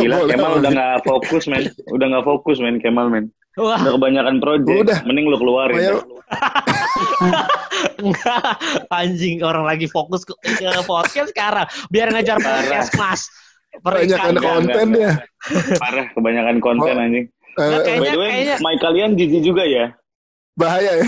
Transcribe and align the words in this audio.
Gila, 0.00 0.14
Boleh, 0.18 0.32
Kemal 0.32 0.48
boleh. 0.48 0.58
udah 0.58 0.70
nggak 0.70 0.96
fokus, 1.02 1.44
men. 1.46 1.62
Udah 1.86 2.06
nggak 2.08 2.24
fokus, 2.24 2.56
men. 2.58 2.76
Kemal, 2.76 3.06
men. 3.06 3.24
Wah, 3.54 3.76
Udah 3.76 3.92
kebanyakan 3.94 4.36
project. 4.38 4.78
Udah. 4.80 4.98
Mending 5.04 5.26
lu 5.26 5.36
keluarin. 5.36 5.76
Enggak. 8.00 8.56
Anjing 8.88 9.42
orang 9.42 9.64
lagi 9.64 9.86
fokus 9.86 10.22
ke, 10.22 10.32
ke 10.38 10.82
podcast 10.84 11.30
sekarang. 11.30 11.66
Biar 11.88 12.08
ngejar 12.10 12.38
podcast, 12.38 12.90
Mas. 12.94 13.22
Banyak 13.80 14.10
Perikan. 14.10 14.34
anak 14.34 14.42
konten 14.42 14.86
ya. 14.92 15.12
Parah, 15.78 16.06
kebanyakan 16.10 16.56
konten 16.58 16.90
Oh. 16.92 17.02
anjing. 17.02 17.26
Nggak, 17.52 17.66
eh, 17.66 17.70
By 17.70 17.84
Kayaknya- 17.84 18.10
the 18.10 18.18
way, 18.18 18.30
kayaknya- 18.30 18.58
mic 18.60 18.78
kalian 18.80 19.10
jijik 19.14 19.42
juga 19.44 19.64
ya? 19.64 19.84
bahaya 20.52 20.92
ya. 20.92 21.06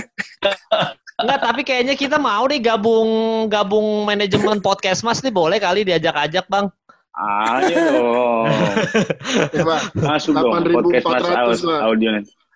Enggak, 1.14 1.40
tapi 1.42 1.60
kayaknya 1.60 1.92
kita 1.92 2.16
mau 2.16 2.48
nih 2.48 2.56
gabung 2.58 3.10
gabung 3.46 4.02
manajemen 4.02 4.58
podcast 4.58 5.04
Mas 5.04 5.20
nih 5.20 5.28
boleh 5.28 5.60
kali 5.60 5.84
diajak-ajak, 5.84 6.48
Bang. 6.48 6.72
Ayo 7.12 7.76
dong. 7.92 8.46
Ya, 9.52 9.62
Pak. 9.64 9.80
Masuk 9.94 10.32
dong 10.32 10.64
8.400 10.64 11.04
podcast 11.04 11.28
mas 11.28 11.36
aus, 11.36 11.60
lah. 11.64 11.80
audio 11.84 12.10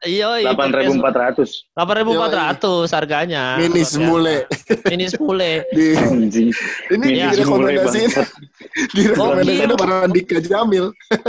Iya, 0.04 0.28
iya. 0.38 0.52
delapan 0.52 0.70
ribu 0.76 0.92
empat 1.00 1.14
ratus 1.16 1.50
8.400 1.72 2.92
harganya. 2.92 3.56
Mini 3.56 3.64
Luar 3.66 3.76
biasa. 3.80 3.90
semule. 3.90 4.36
Mini 4.86 5.06
semule. 5.08 5.50
Di, 5.76 5.86
anjing 5.96 6.48
ini 6.92 7.06
Iya. 7.16 7.26
direkomendasiin. 7.32 8.10
Direkomendasiin 8.96 9.68
sama 9.72 9.96
Andika 10.04 10.38
Jamil. 10.38 10.86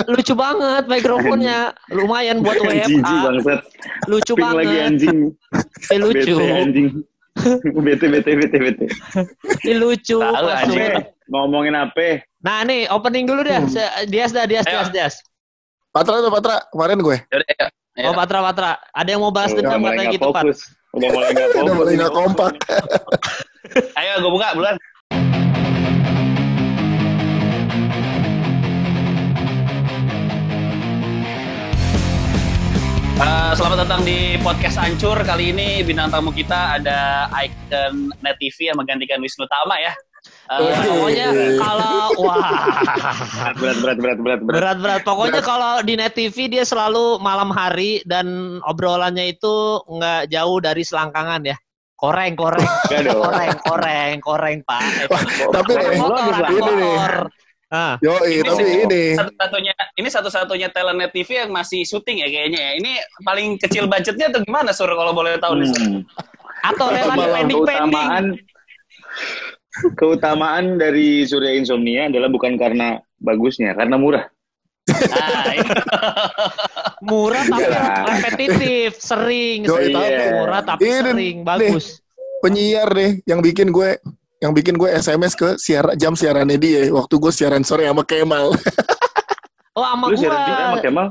Lucu 0.08 0.34
banget 0.36 0.84
mikrofonnya. 0.86 1.60
Lumayan 1.90 2.44
buat 2.44 2.60
WFA. 2.60 3.64
Lucu 4.06 4.34
ping 4.36 4.52
lagi 4.52 4.68
banget. 4.68 4.88
anjing 4.88 5.18
Ih, 5.88 6.00
lucu. 6.00 6.36
bete 6.36 6.48
anjing 6.54 6.88
bete 7.78 8.06
bete 8.08 8.32
bete 8.36 8.58
bete 8.62 8.86
Ih, 9.64 9.76
lucu. 9.80 10.20
Tahu, 10.20 10.48
anjing. 10.48 11.08
Ngomongin 11.28 11.76
apa 11.76 12.24
Nah, 12.40 12.64
nih 12.64 12.88
opening 12.88 13.28
dulu 13.28 13.44
deh. 13.44 13.60
Hmm. 13.60 13.68
Se- 13.68 14.08
Dias 14.08 14.32
dah, 14.32 14.48
Dias. 14.48 14.64
Dias, 14.64 14.88
Dias. 14.94 15.16
Patra 15.92 16.22
tuh 16.22 16.32
Patra, 16.32 16.64
kemarin 16.72 17.02
gue. 17.02 17.18
Yaudah, 17.28 17.48
ya. 17.52 17.68
Oh, 18.08 18.14
Patra, 18.14 18.40
Patra. 18.40 18.72
Ada 18.94 19.10
yang 19.18 19.22
mau 19.26 19.34
bahas 19.34 19.52
udah 19.52 19.66
dendam 19.66 19.82
katanya 19.84 20.14
gitu, 20.14 20.30
Pat. 20.32 20.44
fokus 20.46 20.60
udah 20.96 21.10
mulai 21.14 21.30
nggak 21.30 21.50
fokus 21.52 21.62
Udah 21.66 21.74
mulai 21.76 21.94
nggak 22.00 22.14
kompak. 22.14 22.54
Ayo 24.00 24.12
gue 24.24 24.32
buka 24.32 24.48
bulan. 24.56 24.76
Eh, 33.18 33.52
selamat 33.58 33.78
datang 33.84 34.02
di 34.06 34.38
podcast 34.46 34.78
Ancur. 34.78 35.18
Kali 35.26 35.50
ini 35.50 35.82
bintang 35.82 36.14
tamu 36.14 36.30
kita 36.30 36.78
ada 36.78 37.26
Icon 37.34 38.14
Net 38.22 38.38
TV 38.38 38.70
yang 38.70 38.78
menggantikan 38.78 39.18
Wisnu 39.18 39.50
Tama 39.50 39.82
ya. 39.82 39.90
Eh, 40.48 40.58
Iya, 40.58 40.72
Wih. 40.72 40.88
pokoknya 40.88 41.28
kalau 41.60 41.96
wah 42.18 42.52
berat 43.54 43.78
berat 43.78 43.98
berat 43.98 44.18
berat 44.18 44.18
berat 44.18 44.42
berat-berat. 44.42 45.02
Pokoknya 45.04 45.42
kalau 45.42 45.82
di 45.82 45.94
Net 45.94 46.14
TV 46.14 46.48
dia 46.48 46.64
selalu 46.64 47.20
malam 47.20 47.50
hari 47.50 48.00
dan 48.04 48.28
obrolannya 48.64 49.28
itu 49.30 49.56
nggak 49.86 50.28
jauh 50.28 50.58
dari 50.58 50.82
selangkangan 50.82 51.42
ya. 51.46 51.58
Koreng, 51.94 52.34
koreng, 52.34 52.64
koreng, 53.20 53.56
koreng, 53.60 54.16
koreng, 54.22 54.58
Pak. 54.64 55.10
Wah, 55.10 55.22
tapi 55.52 55.72
Koreng 55.74 55.90
nih, 55.90 56.00
motor, 56.00 56.24
koreng 56.24 56.48
Ini 56.48 56.62
nih. 56.62 56.78
motor. 56.80 57.14
Ah, 57.68 57.94
Yoi, 58.00 58.40
Ini 58.40 58.48
tapi 58.48 58.64
sih. 58.64 58.70
ini. 58.80 59.04
satu-satunya 59.12 59.74
ini 59.98 60.08
satu-satunya 60.08 60.68
talent 60.72 60.96
Net 60.98 61.12
TV 61.12 61.44
yang 61.44 61.52
masih 61.52 61.84
syuting 61.84 62.24
ya 62.24 62.30
kayaknya 62.30 62.60
ya. 62.62 62.72
Ini 62.78 62.92
paling 63.22 63.60
kecil 63.60 63.92
budgetnya 63.92 64.32
atau 64.32 64.40
gimana 64.40 64.72
Sur 64.72 64.88
kalau 64.88 65.12
boleh 65.12 65.36
tahu 65.36 65.60
nih 65.60 65.68
Sur? 65.68 65.82
Hmm. 65.82 66.02
atau 66.64 66.88
relatif 66.88 67.12
Malam 67.20 67.36
pending-pending. 67.36 68.08
Keutamaan 69.94 70.76
dari 70.76 71.24
Surya 71.24 71.54
Insomnia 71.54 72.08
adalah 72.08 72.28
bukan 72.28 72.56
karena 72.56 72.98
bagusnya 73.18 73.74
karena 73.74 73.96
murah 73.96 74.26
Nah. 74.88 75.52
Murah 77.04 77.44
tapi 77.44 77.60
Iya. 77.62 77.84
repetitif, 78.08 78.90
sering, 78.98 79.68
sering. 79.68 79.92
tapi- 79.92 80.32
murah 80.32 80.62
tapi 80.64 80.82
Ini 80.82 80.96
sering, 81.04 81.16
nih. 81.16 81.32
bagus. 81.44 81.86
penyiar 82.38 82.88
deh 82.88 83.20
yang 83.26 83.42
bikin 83.42 83.68
gue 83.68 83.98
yang 84.38 84.54
bikin 84.54 84.78
gue 84.78 84.88
SMS 84.88 85.34
ke 85.34 85.58
siar 85.58 85.92
jam 85.96 86.14
siarannya 86.14 86.56
dia 86.56 86.88
waktu 86.88 87.18
gue 87.18 87.32
siaran 87.32 87.66
sore 87.66 87.84
sama 87.84 88.06
Kemal. 88.06 88.54
Oh, 89.74 89.84
sama 89.84 90.06
lu 90.08 90.16
siaran 90.16 90.40
juga 90.42 90.64
sama. 90.64 90.78
Kemal 90.80 91.08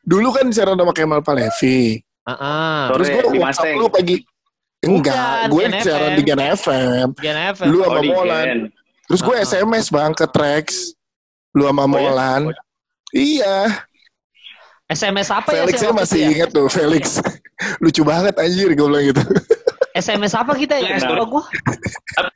Dulu 0.00 0.28
kan 0.30 0.46
siaran 0.48 0.74
sama 0.74 0.90
Kemal 0.90 1.20
Palevi. 1.20 2.00
Heeh. 2.24 2.80
Sore 2.86 2.94
Terus 2.96 3.06
gue 3.12 3.22
di 3.28 3.38
WhatsApp 3.38 3.74
lu 3.76 3.86
pagi. 3.86 4.16
Enggak, 4.80 5.46
Bukan, 5.46 5.48
gue 5.52 5.62
Gen 5.62 5.72
siaran 5.84 6.08
FM. 6.08 6.16
di 6.16 6.22
Gen 6.24 6.40
FM. 6.40 7.06
Gen 7.20 7.38
FM. 7.52 7.66
Lu 7.68 7.78
oh 7.78 7.84
sama 7.84 8.00
di 8.00 8.08
Molan. 8.08 8.46
Gen 8.46 8.60
Terus 9.04 9.20
gue. 9.20 9.36
SMS 9.38 9.86
bang 9.90 10.12
ke 10.14 10.24
Trax. 10.24 10.66
Lu 11.52 11.68
sama 11.68 11.82
Oh, 11.82 11.86
iya? 11.86 11.92
Molan. 11.92 12.42
Iya, 13.10 13.56
SMS 14.86 15.28
apa 15.28 15.50
ya? 15.50 15.62
Felix 15.62 15.76
saya 15.76 15.90
waktu 15.90 16.00
masih 16.00 16.20
ya? 16.20 16.28
inget 16.30 16.50
tuh, 16.50 16.66
Felix. 16.66 17.04
Lucu 17.82 18.02
banget 18.02 18.34
anjir 18.34 18.70
gue 18.70 18.80
bilang 18.80 19.04
gitu. 19.04 19.22
SMS 19.92 20.32
apa 20.32 20.52
kita 20.52 20.74
ya? 20.76 20.94
Nah. 20.94 21.10
Lupa 21.10 21.24
gua. 21.28 21.44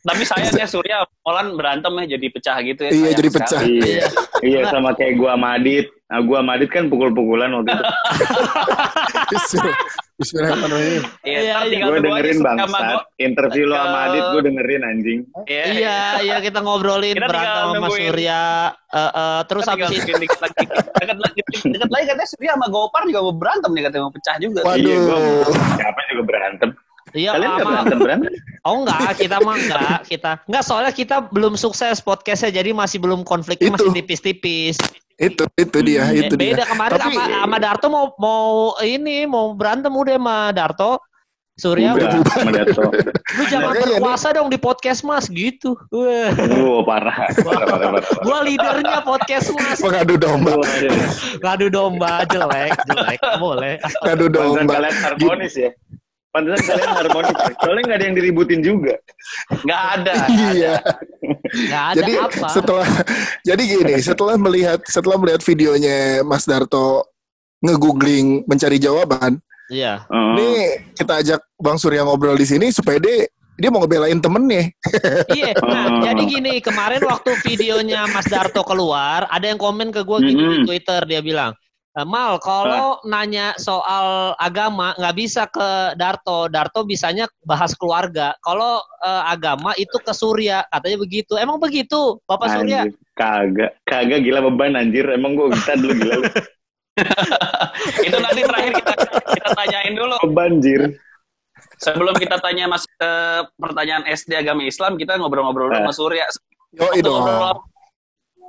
Tapi- 0.02 0.24
sayangnya 0.24 0.66
Surya 0.66 0.96
Molan 1.20 1.54
berantem 1.54 1.92
ya 2.00 2.16
jadi 2.16 2.26
pecah 2.28 2.56
gitu 2.60 2.80
ya. 2.82 2.90
Iya, 2.90 3.10
jadi 3.14 3.28
sekali. 3.28 3.40
pecah. 3.40 3.60
iya 3.62 4.04
iya 4.42 4.60
sama 4.66 4.92
kayak 4.92 5.14
gua 5.14 5.32
sama 5.32 5.48
Adit 5.54 5.88
nah, 6.04 6.20
gua 6.20 6.38
sama 6.38 6.50
Adit 6.54 6.68
kan 6.68 6.84
pukul-pukulan 6.86 7.48
waktu 7.50 7.70
itu 7.70 7.84
Bismillah- 9.26 9.80
Bismillahirrahmanirrahim. 10.14 11.02
Iya, 11.22 11.38
Iya, 11.40 11.54
iya. 11.66 11.78
gue 11.82 11.98
dengerin 11.98 12.36
Surya 12.36 12.46
bang 12.46 12.56
sama 12.62 12.78
gua. 12.78 13.00
interview 13.18 13.64
lo 13.64 13.74
sama 13.74 13.98
Adit 14.04 14.24
gue 14.28 14.42
dengerin 14.44 14.82
anjing 14.84 15.20
Iya, 15.44 15.64
Iya, 15.66 15.98
iya 16.22 16.36
kita 16.38 16.58
ngobrolin 16.60 17.14
Kita 17.14 17.26
berantem 17.26 17.64
sama 17.66 17.76
nungguin. 17.82 18.04
Surya. 18.06 18.42
Eh, 18.86 19.10
eh, 19.12 19.40
terus 19.44 19.64
habis 19.64 19.86
itu 19.90 19.98
dikit, 19.98 20.16
dikit 20.20 20.40
lagi, 20.40 20.64
deket 20.94 21.18
lagi, 21.18 21.40
deket 21.66 21.90
lagi 21.90 22.04
katanya 22.06 22.28
Surya 22.28 22.50
sama 22.52 22.66
Gopar 22.68 23.02
juga 23.04 23.20
mau 23.20 23.34
berantem 23.34 23.70
nih 23.70 23.82
katanya 23.82 24.02
mau 24.02 24.12
pecah 24.12 24.36
juga. 24.38 24.60
Waduh. 24.62 24.78
iya 24.78 24.96
gua 25.00 25.18
siapa 25.74 26.00
juga 26.08 26.22
berantem 26.24 26.70
Iya, 27.14 27.30
kalian 27.32 27.46
nggak 27.48 27.60
sama- 27.60 27.70
berantem 27.70 27.98
berantem 27.98 28.32
Oh 28.64 28.74
enggak, 28.80 29.10
kita 29.16 29.36
mah 29.38 29.54
enggak, 29.54 29.98
kita 30.04 30.30
enggak 30.44 30.64
soalnya 30.64 30.90
kita 30.90 31.16
belum 31.28 31.54
sukses 31.54 32.00
podcastnya 32.00 32.50
jadi 32.52 32.70
masih 32.72 32.98
belum 32.98 33.22
konfliknya 33.22 33.70
Itu. 33.70 33.76
masih 33.76 33.90
tipis-tipis. 33.94 34.76
Itu 35.14 35.46
itu 35.54 35.78
dia, 35.80 36.10
Eh, 36.10 36.26
itu 36.26 36.34
dia. 36.34 36.58
Beda 36.58 36.64
kemarin 36.66 36.98
Tapi- 36.98 37.14
sama 37.14 37.46
sama 37.46 37.56
Darto 37.56 37.86
mau 37.86 38.06
mau 38.16 38.48
ini 38.82 39.24
mau 39.24 39.54
berantem 39.54 39.88
udah 39.88 40.16
sama 40.16 40.36
Darto. 40.50 40.98
Surya, 41.54 41.94
udah 41.94 42.18
Dato 42.50 42.90
lu 43.30 43.42
jangan 43.46 43.70
Makanya 43.70 43.94
berkuasa 43.94 44.34
dong 44.34 44.50
di 44.50 44.58
podcast 44.58 45.06
Mas 45.06 45.30
gitu. 45.30 45.78
Wah, 45.86 46.34
Wow, 46.50 46.82
parah. 46.82 47.30
parah, 47.46 47.66
parah, 47.70 47.88
parah. 47.94 48.02
gua 48.26 48.42
leadernya 48.42 49.06
podcast 49.06 49.54
Mas. 49.54 49.78
Mengadu 49.78 50.18
domba, 50.18 50.58
Ngadu 51.38 51.66
domba 51.70 52.26
jelek, 52.26 52.74
jelek. 52.84 53.18
Boleh. 53.38 53.78
ngadu 54.02 54.26
domba. 54.26 54.66
kalian 54.66 54.96
harmonis 54.98 55.54
ya. 55.54 55.70
Pantesan 56.34 56.66
kalian 56.66 56.90
harmonis. 56.98 57.30
ya. 57.32 57.46
Soalnya 57.62 57.82
nggak 57.84 57.94
ada 57.94 58.04
yang 58.04 58.16
diributin 58.16 58.60
juga. 58.60 58.94
Nggak 59.62 59.82
ada. 59.94 60.14
Iya. 60.50 60.74
Enggak 61.54 61.84
ada 61.86 61.96
Jadi 61.96 62.12
apa. 62.18 62.46
setelah 62.50 62.88
jadi 63.40 63.62
gini, 63.62 63.94
setelah 64.02 64.34
melihat 64.34 64.80
setelah 64.84 65.16
melihat 65.16 65.40
videonya 65.40 65.96
Mas 66.20 66.42
Darto 66.42 67.06
nge-googling 67.60 68.44
mencari 68.44 68.76
jawaban, 68.76 69.38
Iya. 69.66 70.04
Oh. 70.06 70.36
nih 70.36 70.92
kita 70.92 71.22
ajak 71.22 71.40
Bang 71.56 71.78
Surya 71.78 72.04
ngobrol 72.04 72.34
di 72.34 72.44
sini 72.44 72.68
supaya 72.68 72.98
dia 72.98 73.24
dia 73.54 73.70
mau 73.70 73.80
ngebelain 73.80 74.18
temennya. 74.18 74.68
Iya, 75.30 75.54
nah 75.64 75.86
Oh. 75.88 76.02
jadi 76.02 76.22
gini 76.26 76.58
kemarin 76.58 77.00
waktu 77.00 77.30
videonya 77.40 78.04
Mas 78.06 78.26
Darto 78.26 78.60
keluar, 78.60 79.30
ada 79.30 79.46
yang 79.46 79.56
komen 79.56 79.88
ke 79.88 80.02
gue 80.02 80.18
gitu 80.26 80.34
di 80.36 80.58
Mm-mm. 80.60 80.66
Twitter 80.66 81.00
dia 81.06 81.22
bilang, 81.22 81.54
"Eh, 81.54 81.63
Mal 82.02 82.42
kalau 82.42 82.98
nanya 83.06 83.54
soal 83.54 84.34
agama 84.42 84.98
nggak 84.98 85.14
bisa 85.14 85.46
ke 85.46 85.94
Darto, 85.94 86.50
Darto 86.50 86.82
bisanya 86.82 87.30
bahas 87.46 87.70
keluarga. 87.78 88.34
Kalau 88.42 88.82
eh, 88.98 89.22
agama 89.30 89.70
itu 89.78 89.94
ke 90.02 90.10
Surya, 90.10 90.66
katanya 90.74 90.98
begitu. 90.98 91.38
Emang 91.38 91.62
begitu, 91.62 92.18
Bapak 92.26 92.50
Surya? 92.50 92.90
Anjir. 92.90 92.98
Kagak. 93.14 93.78
Kagak 93.86 94.26
gila 94.26 94.42
beban 94.42 94.74
anjir. 94.74 95.06
Emang 95.06 95.38
gue 95.38 95.54
bisa 95.54 95.78
dulu 95.78 95.94
gila. 95.94 96.16
Itu 98.06 98.16
nanti 98.18 98.42
terakhir 98.42 98.72
kita 98.74 98.92
kita 99.30 99.50
tanyain 99.54 99.94
dulu. 99.94 100.18
Beban 100.26 100.58
anjir. 100.58 100.98
Sebelum 101.78 102.18
kita 102.18 102.42
tanya 102.42 102.66
mas 102.66 102.82
ke 102.90 103.10
pertanyaan 103.54 104.02
SD 104.06 104.34
agama 104.34 104.66
Islam, 104.66 104.98
kita 104.98 105.14
ngobrol-ngobrol 105.14 105.70
dulu 105.70 105.78
Eh. 105.78 105.82
sama 105.86 105.94
Surya. 105.94 106.26
Yo 106.74 106.90
itu. 106.98 107.14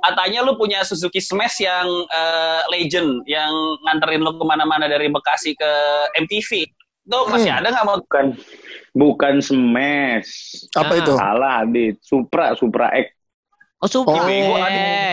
Katanya 0.06 0.46
lu 0.46 0.54
punya 0.54 0.86
Suzuki 0.86 1.18
Smash 1.18 1.58
yang 1.58 1.86
eh, 2.06 2.60
legend, 2.70 3.26
yang 3.26 3.50
nganterin 3.82 4.22
lu 4.22 4.38
ke 4.38 4.44
mana-mana 4.46 4.86
dari 4.86 5.10
Bekasi 5.10 5.52
ke 5.52 5.70
MTV. 6.16 6.62
Itu 7.02 7.18
masih 7.26 7.50
Hmm. 7.50 7.58
ada 7.58 7.68
nggak 7.70 7.86
mau? 7.86 7.96
Bukan 7.98 8.26
bukan 8.92 9.34
smash. 9.38 10.30
Apa 10.74 10.92
Ah. 10.94 11.00
itu? 11.02 11.12
Salah 11.14 11.52
Adit. 11.62 11.94
Supra, 12.02 12.54
Supra 12.54 12.90
X. 12.92 13.15
Oh, 13.76 13.84
Super 13.86 14.24
bego, 14.24 14.56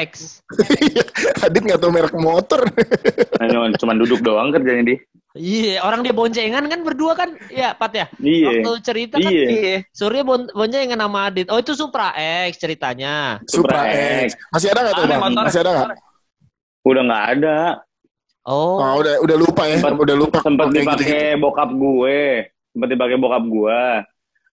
X. 0.01 0.39
Adit 1.43 1.61
nggak 1.61 1.79
tahu 1.79 1.91
merek 1.91 2.15
motor. 2.15 2.63
Hanya 3.43 3.75
cuma 3.75 3.91
duduk 3.91 4.23
doang 4.23 4.49
kerjanya 4.49 4.83
dia. 4.85 4.99
Iya, 5.33 5.81
orang 5.81 5.99
dia 5.99 6.13
boncengan 6.13 6.63
kan 6.65 6.79
berdua 6.79 7.11
kan? 7.11 7.35
Ya, 7.49 7.73
Pat 7.73 7.91
ya. 7.91 8.05
Iya. 8.17 8.63
Waktu 8.63 8.71
cerita 8.79 9.15
kan 9.17 9.27
Iya. 9.27 9.83
Surya 9.89 10.23
bon 10.23 10.47
boncengan 10.47 10.95
sama 10.95 11.27
Adit. 11.27 11.49
Oh, 11.49 11.57
itu 11.57 11.75
Supra 11.75 12.15
X 12.47 12.55
ceritanya. 12.55 13.43
Supra 13.43 13.83
Supra 13.83 14.23
X. 14.23 14.39
Masih 14.49 14.67
ada 14.69 14.79
nggak 14.79 14.93
tuh 14.93 15.03
Ada 15.03 15.11
bang? 15.11 15.21
motor. 15.27 15.43
Masih 15.43 15.59
ada 15.59 15.69
nggak? 15.73 15.87
Udah 16.83 17.01
nggak 17.03 17.23
ada. 17.35 17.57
Oh, 18.43 18.75
Oh, 18.75 18.93
udah 18.99 19.13
udah 19.19 19.37
lupa 19.37 19.63
ya, 19.65 19.75
Sempat- 19.77 19.99
udah 19.99 20.15
lupa. 20.15 20.37
Sempat 20.39 20.67
dipakai 20.69 21.03
gitu-gitu. 21.03 21.41
bokap 21.41 21.69
gue. 21.73 22.19
Sempat 22.71 22.87
dipakai 22.89 23.15
bokap 23.17 23.43
gue. 23.43 23.81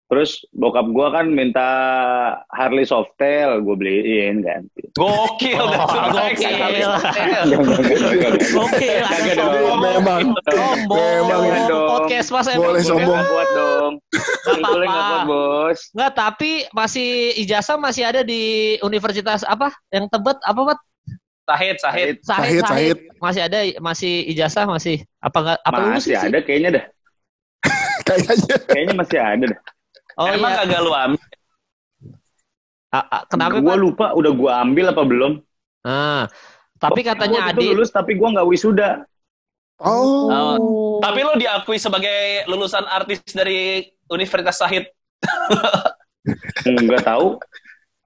Terus 0.09 0.41
bokap 0.57 0.89
gue 0.89 1.07
kan 1.13 1.29
minta 1.29 1.69
Harley 2.49 2.81
Softail, 2.81 3.61
gue 3.61 3.75
beliin 3.77 4.41
kan. 4.41 4.65
Gokil. 4.97 5.61
Oh, 5.61 5.69
gokil. 6.09 6.89
Gokil. 8.57 9.05
Memang. 9.77 10.33
Memang 10.89 11.41
dong. 11.69 11.89
Podcast 11.93 12.33
mas 12.33 12.49
emang. 12.49 12.73
Boleh 12.73 12.81
sombong. 12.81 13.05
nggak 13.05 13.25
kuat 13.29 13.49
dong. 13.53 13.93
Nggak 14.49 14.65
Gue 14.65 14.85
nggak 14.89 15.05
kuat 15.05 15.23
bos. 15.29 15.79
Nggak, 15.93 16.11
tapi 16.17 16.51
masih 16.73 17.09
ijazah 17.45 17.77
masih 17.77 18.03
ada 18.09 18.25
di 18.25 18.41
universitas 18.81 19.45
apa? 19.45 19.69
Yang 19.93 20.09
Tebet 20.09 20.37
apa, 20.41 20.61
Pat? 20.73 20.79
Sahid, 21.49 21.77
Sahid. 21.77 22.15
Sahid, 22.25 22.61
Sahid. 22.65 22.97
Masih 23.21 23.41
ada, 23.45 23.59
masih 23.77 24.13
ijazah 24.25 24.65
masih 24.65 25.05
apa 25.21 25.37
enggak 25.37 25.57
apa 25.65 25.79
lulus 25.85 26.05
Masih 26.05 26.13
sih? 26.17 26.29
ada 26.33 26.39
kayaknya 26.41 26.69
dah. 26.81 26.85
Kayaknya. 28.09 28.55
Kayaknya 28.73 28.95
masih 28.97 29.19
ada 29.21 29.45
dah. 29.53 29.61
Oh 30.19 30.27
Emang 30.27 30.51
iya. 30.51 30.59
kagak 30.67 30.81
lu 30.83 30.91
ambil? 30.91 31.23
Ah, 32.89 33.05
ah, 33.07 33.21
kenapa, 33.29 33.63
Gue 33.63 33.75
lupa 33.79 34.11
udah 34.11 34.31
gue 34.35 34.51
ambil 34.51 34.85
apa 34.91 35.03
belum. 35.07 35.33
Ah, 35.87 36.27
tapi 36.75 37.07
katanya 37.07 37.47
Gua 37.47 37.51
itu 37.55 37.59
Adi 37.63 37.67
lulus 37.71 37.91
tapi 37.95 38.19
gue 38.19 38.27
nggak 38.27 38.47
wisuda. 38.49 39.07
Oh. 39.79 40.99
Tapi 40.99 41.19
lo 41.23 41.39
diakui 41.39 41.79
sebagai 41.79 42.43
lulusan 42.51 42.83
artis 42.83 43.23
dari 43.31 43.87
Universitas 44.11 44.59
Sahid. 44.59 44.91
Nggak 46.67 47.07
tahu. 47.07 47.39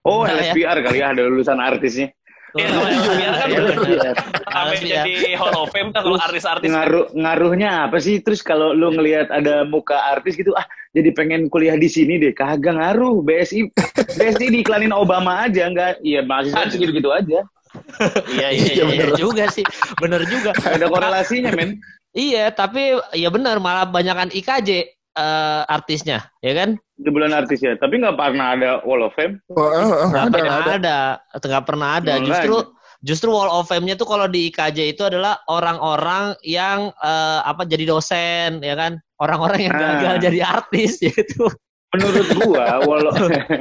Oh, 0.05 0.21
ya. 0.27 0.53
LSPR 0.53 0.77
kali 0.85 1.01
ya 1.01 1.17
ada 1.17 1.25
lulusan 1.25 1.57
artisnya. 1.57 2.13
Iya, 2.53 2.67
kalau 2.69 2.87
LSPR 2.93 3.33
kan 3.33 3.47
Iya, 3.49 3.59
bener. 3.73 4.15
Sampai 4.45 4.77
jadi 4.85 5.15
Hall 5.33 5.55
of 5.57 5.73
Fame 5.73 5.89
tuh 5.89 6.05
kalau 6.05 6.17
artis-artis. 6.21 6.69
Ngaruh 6.69 7.09
ngaruhnya 7.17 7.89
apa 7.89 7.97
sih? 7.97 8.21
Terus 8.21 8.45
kalau 8.45 8.77
lu 8.77 8.93
ngelihat 8.93 9.33
ada 9.33 9.65
muka 9.65 9.97
artis 9.97 10.37
gitu, 10.37 10.53
ah 10.53 10.67
jadi 10.93 11.09
pengen 11.17 11.49
kuliah 11.49 11.73
di 11.73 11.89
sini 11.89 12.21
deh. 12.21 12.31
Kagak 12.37 12.77
ngaruh. 12.77 13.25
BSI 13.25 13.73
BSI 14.13 14.45
diiklanin 14.53 14.93
Obama 14.93 15.41
aja 15.49 15.65
nggak? 15.65 16.05
Iya 16.05 16.21
mahasiswa 16.21 16.69
segitu-gitu 16.69 17.09
aja. 17.09 17.41
Iya, 18.29 18.47
iya, 18.53 18.65
Iya, 18.69 18.73
iya, 18.73 18.83
bener. 18.85 19.09
juga 19.17 19.49
sih. 19.49 19.65
Bener 19.97 20.21
juga. 20.29 20.53
Ada 20.61 20.85
korelasinya, 20.85 21.49
men. 21.57 21.81
Iya, 22.13 22.53
tapi 22.53 22.93
ya 23.17 23.33
benar 23.33 23.57
malah 23.57 23.89
banyakan 23.89 24.29
IKJ 24.29 24.69
eh, 25.17 25.61
artisnya, 25.65 26.29
ya 26.45 26.53
kan? 26.53 26.77
Di 26.93 27.09
bulan 27.09 27.33
artis 27.33 27.65
ya. 27.65 27.73
Tapi 27.73 27.97
nggak 27.97 28.13
pernah 28.13 28.53
ada 28.53 28.69
Wall 28.85 29.01
of 29.09 29.17
Fame. 29.17 29.41
Oh, 29.49 29.65
oh, 29.65 29.73
oh, 30.05 30.07
Nggak 30.13 30.25
ada, 30.29 30.33
pernah 30.37 30.55
ada. 30.61 30.73
ada, 30.77 30.97
nggak 31.41 31.65
pernah 31.65 31.89
ada. 31.97 32.13
Justru 32.21 32.55
justru 33.03 33.29
Wall 33.29 33.51
of 33.51 33.67
Fame-nya 33.67 33.93
tuh 33.93 34.07
kalau 34.07 34.25
di 34.25 34.47
IKJ 34.47 34.95
itu 34.95 35.03
adalah 35.03 35.43
orang-orang 35.45 36.33
yang 36.41 36.89
eh, 36.95 37.39
apa 37.43 37.67
jadi 37.67 37.83
dosen, 37.85 38.63
ya 38.63 38.73
kan? 38.73 38.97
Orang-orang 39.19 39.67
yang 39.67 39.73
Ah. 39.75 39.99
gagal 39.99 40.15
jadi 40.23 40.39
artis 40.41 40.97
gitu. 41.05 41.51
Menurut 41.93 42.25
gua, 42.41 42.81
wall 42.81 43.05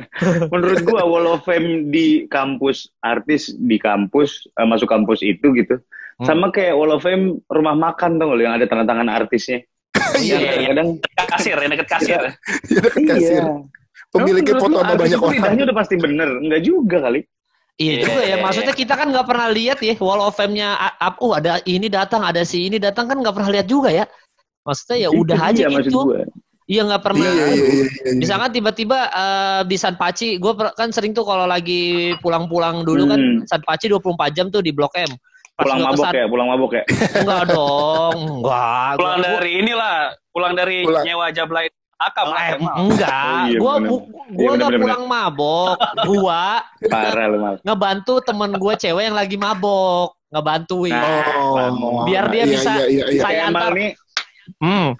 menurut 0.56 0.80
gua 0.88 1.04
Wall 1.04 1.26
of 1.28 1.44
Fame 1.44 1.92
di 1.92 2.24
kampus 2.26 2.88
artis 3.04 3.52
di 3.52 3.76
kampus 3.76 4.48
eh, 4.48 4.64
masuk 4.64 4.88
kampus 4.88 5.20
itu 5.20 5.52
gitu. 5.52 5.76
Hmm. 6.16 6.24
Sama 6.24 6.46
kayak 6.48 6.72
Wall 6.72 6.96
of 6.96 7.04
Fame 7.04 7.44
rumah 7.52 7.76
makan 7.76 8.16
tuh 8.16 8.32
yang 8.40 8.56
ada 8.56 8.64
tanda 8.64 8.86
tangan 8.86 9.10
artisnya. 9.10 9.60
Iya, 10.12 10.38
kadang-kadang 10.68 10.88
Kasir, 11.28 11.56
yang 11.56 11.72
deket 11.72 11.88
kasir. 11.88 12.20
Iya, 12.20 12.30
dekat 12.68 13.04
kasir. 13.10 13.42
Pemiliknya 14.12 14.54
Menurut 14.54 14.64
foto 14.68 14.76
sama 14.76 14.92
banyak 14.92 15.08
itu 15.08 15.24
orang. 15.24 15.34
lidahnya 15.40 15.62
udah 15.64 15.76
pasti 15.76 15.94
bener. 15.96 16.28
Enggak 16.36 16.62
juga 16.62 16.96
kali. 17.00 17.20
Iya 17.74 17.92
Iya, 17.92 18.02
juga 18.02 18.20
ya. 18.20 18.26
iya, 18.28 18.36
Maksudnya 18.38 18.74
kita 18.74 18.94
kan 18.94 19.08
nggak 19.08 19.24
pernah 19.24 19.48
lihat 19.48 19.78
ya 19.80 19.94
Wall 19.96 20.20
of 20.20 20.34
Fame-nya. 20.34 20.76
a- 20.76 21.16
Oh 21.18 21.32
ada 21.32 21.58
ini 21.64 21.88
datang, 21.88 22.20
ada 22.20 22.42
si 22.42 22.66
ini 22.66 22.76
datang 22.76 23.06
kan 23.06 23.16
nggak 23.16 23.32
pernah 23.32 23.50
lihat 23.50 23.66
juga 23.66 23.88
ya. 23.88 24.04
Maksudnya 24.62 24.96
ya 24.98 25.10
udah 25.10 25.36
Itu 25.36 25.48
aja 25.48 25.64
gitu. 25.80 26.00
Iya 26.64 26.82
nggak 26.86 27.02
pernah. 27.02 27.26
Iya, 27.26 27.32
iya, 27.32 27.46
iya, 27.50 27.84
iya. 28.06 28.12
Misalkan 28.14 28.50
tiba-tiba 28.50 28.98
eh, 29.08 29.60
di 29.66 29.76
San 29.76 29.96
Paci, 29.96 30.36
gue 30.36 30.52
kan 30.70 30.88
sering 30.88 31.10
tuh 31.10 31.24
kalau 31.24 31.44
lagi 31.44 32.14
pulang-pulang 32.20 32.80
dulu 32.82 33.08
kan 33.08 33.18
Hmm. 33.18 33.42
San 33.44 33.60
Paci 33.60 33.88
24 33.88 34.04
jam 34.30 34.46
tuh 34.46 34.60
di 34.60 34.70
Blok 34.70 34.94
M. 34.94 35.10
Pas 35.52 35.68
Pulang 35.68 35.80
mabok 35.82 36.00
kesan- 36.06 36.14
ya, 36.14 36.26
pulang 36.26 36.48
mabok 36.48 36.72
ya. 36.72 36.84
Enggak 37.14 37.42
dong, 37.46 38.16
enggak. 38.40 38.92
Pulang 38.96 39.16
Gua- 39.18 39.26
dari 39.26 39.50
inilah, 39.54 39.96
pulang 40.30 40.52
dari 40.54 40.76
Pulang. 40.80 41.04
nyewa 41.04 41.26
jablay 41.28 41.66
akam. 42.04 42.26
gua- 42.26 42.36
eh, 42.36 42.48
akam. 42.48 42.60
enggak, 42.82 43.10
Oh, 43.12 43.44
iya, 43.44 43.56
gua 43.56 43.74
bu- 43.78 44.02
Iya, 44.02 44.34
gua 44.34 44.52
bener, 44.52 44.68
bener, 44.68 44.80
pulang 44.80 45.04
mabok, 45.04 45.76
gua 46.04 46.42
Parah 46.92 47.26
lu 47.26 47.38
mal. 47.38 47.54
ngebantu 47.60 48.20
temen 48.20 48.50
gue 48.52 48.76
cewek 48.76 49.04
yang 49.04 49.14
lagi 49.14 49.36
mabok, 49.36 50.08
ngebantuin. 50.28 50.90
Nah, 50.90 51.22
Oh, 51.68 52.02
Biar 52.02 52.26
dia 52.26 52.40
iya, 52.40 52.48
bisa- 52.48 52.74
Iya, 52.74 52.86
iya, 52.86 53.04
iya. 53.08 53.20
Saya 53.20 53.42
Kemal 53.46 53.62
antar- 53.62 53.74
nih, 53.74 53.94
Hmm. 54.58 54.94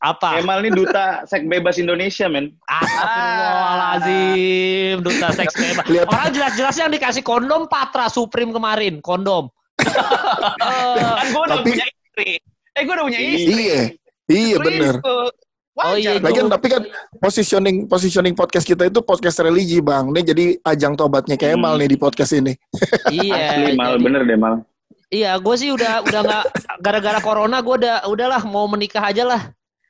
Apa? 0.00 0.38
Kemal 0.38 0.60
nih 0.60 0.70
duta 0.72 1.20
seks 1.24 1.44
bebas 1.44 1.76
Indonesia, 1.76 2.24
men. 2.24 2.56
Astagfirullahaladzim, 2.64 5.00
duta 5.00 5.28
seks 5.30 5.54
bebas. 5.60 5.84
Lihat. 5.86 6.06
Orang 6.06 6.30
jelas-jelas 6.30 6.74
yang 6.74 6.88
dikasih 6.88 7.20
kondom 7.20 7.66
Patra 7.66 8.06
Supreme 8.06 8.50
kemarin, 8.50 9.00
kondom. 9.00 9.48
Eh, 10.60 10.96
Kan 10.96 11.26
gue 11.28 11.42
udah 11.42 11.56
Tapi- 11.58 11.70
punya 11.70 11.84
istri. 11.84 12.30
Eh 12.70 12.80
gue 12.80 12.90
udah 12.90 13.04
punya 13.04 13.20
istri. 13.20 13.60
Iya, 13.60 13.80
iya 14.28 14.56
bener. 14.56 14.94
Itu. 15.80 15.88
Oh, 15.88 15.96
iya, 15.96 16.10
Wajar. 16.10 16.20
itu. 16.20 16.26
Lagian 16.28 16.46
tapi 16.46 16.66
kan 16.68 16.82
positioning 17.16 17.76
positioning 17.84 18.34
podcast 18.36 18.62
kita 18.62 18.84
itu 18.86 19.00
podcast 19.00 19.40
religi 19.40 19.80
bang. 19.80 20.12
Ini 20.12 20.20
jadi 20.22 20.44
ajang 20.62 20.94
tobatnya 20.94 21.34
Kemal 21.34 21.74
Hmm. 21.74 21.80
nih 21.80 21.88
di 21.88 21.98
podcast 21.98 22.32
ini. 22.32 22.52
iya. 23.08 23.34
Asli 23.56 23.72
mal, 23.74 23.96
jadi- 23.96 24.04
bener 24.04 24.22
deh 24.24 24.36
mal. 24.36 24.54
Iya, 25.10 25.34
gue 25.36 25.54
sih 25.56 25.72
udah 25.72 26.04
udah 26.04 26.20
nggak 26.22 26.44
gara-gara 26.78 27.18
corona 27.18 27.58
gue 27.58 27.82
udah 27.82 28.06
udahlah 28.06 28.44
mau 28.44 28.68
menikah 28.68 29.02
aja 29.02 29.24
lah. 29.24 29.42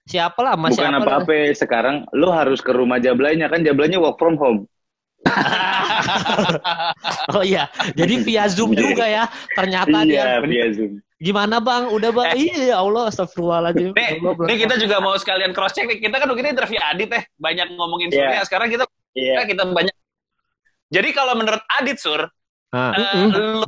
Siapa 0.09 0.41
lah, 0.41 0.57
mas 0.57 0.75
Bukan 0.75 0.97
apa-apa 0.97 1.53
sekarang 1.53 2.09
lu 2.11 2.33
harus 2.33 2.59
ke 2.59 2.73
rumah 2.73 2.97
jablainya 2.97 3.47
kan 3.47 3.61
jablainya 3.61 4.01
work 4.01 4.17
from 4.17 4.35
home. 4.35 4.65
Oh 7.31 7.45
iya, 7.45 7.69
jadi 7.93 8.15
via 8.21 8.45
zoom 8.49 8.73
juga 8.73 9.05
ya. 9.07 9.25
Ternyata 9.55 10.03
iya, 10.03 10.41
dia 10.41 10.43
via 10.43 10.67
Zoom. 10.73 10.99
gimana 11.17 11.61
bang? 11.61 11.89
Udah 11.89 12.11
bang? 12.11 12.35
Iya, 12.35 12.57
ya 12.73 12.77
Allah, 12.81 13.09
astagfirullahaladzim. 13.09 13.93
Nih, 13.93 14.19
Allah, 14.19 14.33
nih 14.49 14.57
kita 14.59 14.75
juga 14.77 14.97
mau 14.99 15.15
sekalian 15.15 15.53
cross 15.53 15.73
check 15.73 15.87
nih. 15.87 15.99
Kita 16.01 16.17
kan 16.17 16.27
begini 16.27 16.51
interview 16.51 16.81
Adit 16.81 17.09
teh, 17.09 17.23
banyak 17.37 17.67
ngomongin 17.77 18.09
Iya. 18.09 18.17
Surya. 18.17 18.41
Sekarang 18.45 18.69
kita 18.69 18.85
Iya. 19.13 19.45
kita 19.45 19.63
banyak. 19.67 19.95
Jadi 20.91 21.09
kalau 21.13 21.33
menurut 21.37 21.63
Adit 21.71 21.99
Sur, 22.01 22.21
Ah. 22.71 22.95
eh, 22.95 23.27
lu 23.29 23.63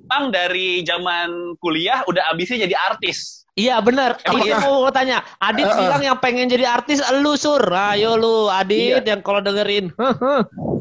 emang 0.00 0.30
dari 0.30 0.82
zaman 0.82 1.58
kuliah 1.58 2.02
udah 2.06 2.30
ambisi 2.30 2.56
jadi 2.56 2.74
artis. 2.74 3.42
Iya 3.54 3.78
benar. 3.78 4.18
Ini 4.18 4.50
Apakah- 4.50 4.62
mau 4.66 4.90
tanya. 4.90 5.22
Adit 5.38 5.62
Eh, 5.62 5.70
eh. 5.70 5.78
bilang 5.78 6.02
yang 6.02 6.18
pengen 6.18 6.50
jadi 6.50 6.66
artis 6.66 6.98
lu 7.14 7.34
sur. 7.34 7.62
Ayo 7.62 8.18
lu 8.18 8.50
Adit 8.50 9.06
Iya. 9.06 9.14
yang 9.14 9.22
kalau 9.22 9.38
dengerin. 9.38 9.94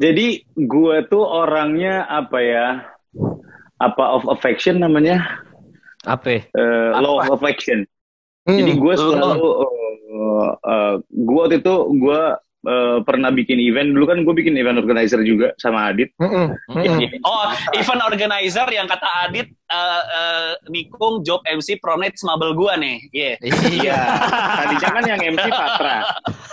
Jadi 0.00 0.48
gue 0.56 0.96
tuh 1.12 1.20
orangnya 1.20 2.08
apa 2.08 2.38
ya? 2.40 2.66
Apa 3.76 4.16
of 4.16 4.24
affection 4.32 4.80
namanya? 4.80 5.44
Apa? 6.08 6.48
Eh, 6.48 6.90
law 6.96 7.20
of 7.20 7.28
affection. 7.36 7.84
Hmm. 8.48 8.56
Jadi 8.56 8.80
gue 8.80 8.94
selalu, 8.96 9.44
uh, 9.44 10.52
uh, 10.64 10.94
gue 11.04 11.36
waktu 11.36 11.60
itu 11.60 11.74
gue 12.00 12.22
uh, 12.64 12.98
pernah 13.04 13.28
bikin 13.28 13.60
event. 13.60 13.92
Dulu 13.92 14.04
kan 14.08 14.18
gue 14.24 14.34
bikin 14.40 14.56
event 14.56 14.80
organizer 14.80 15.20
juga 15.20 15.52
sama 15.60 15.92
Adit. 15.92 16.16
Mm-mm. 16.16 16.56
Mm-mm. 16.72 17.20
Oh, 17.24 17.52
event 17.76 18.00
organizer 18.00 18.64
yang 18.72 18.88
kata 18.88 19.28
Adit 19.28 19.52
eh, 19.52 20.02
eh, 20.16 20.50
nikung 20.72 21.20
job 21.20 21.44
MC 21.44 21.76
prom 21.76 22.00
night 22.00 22.16
semabel 22.16 22.56
gua 22.56 22.80
nih. 22.80 23.04
Iya. 23.12 23.32
Iya. 23.68 23.98
Tadinya 24.64 24.88
kan 24.96 25.04
yang 25.04 25.20
MC 25.36 25.46
Patra, 25.52 25.96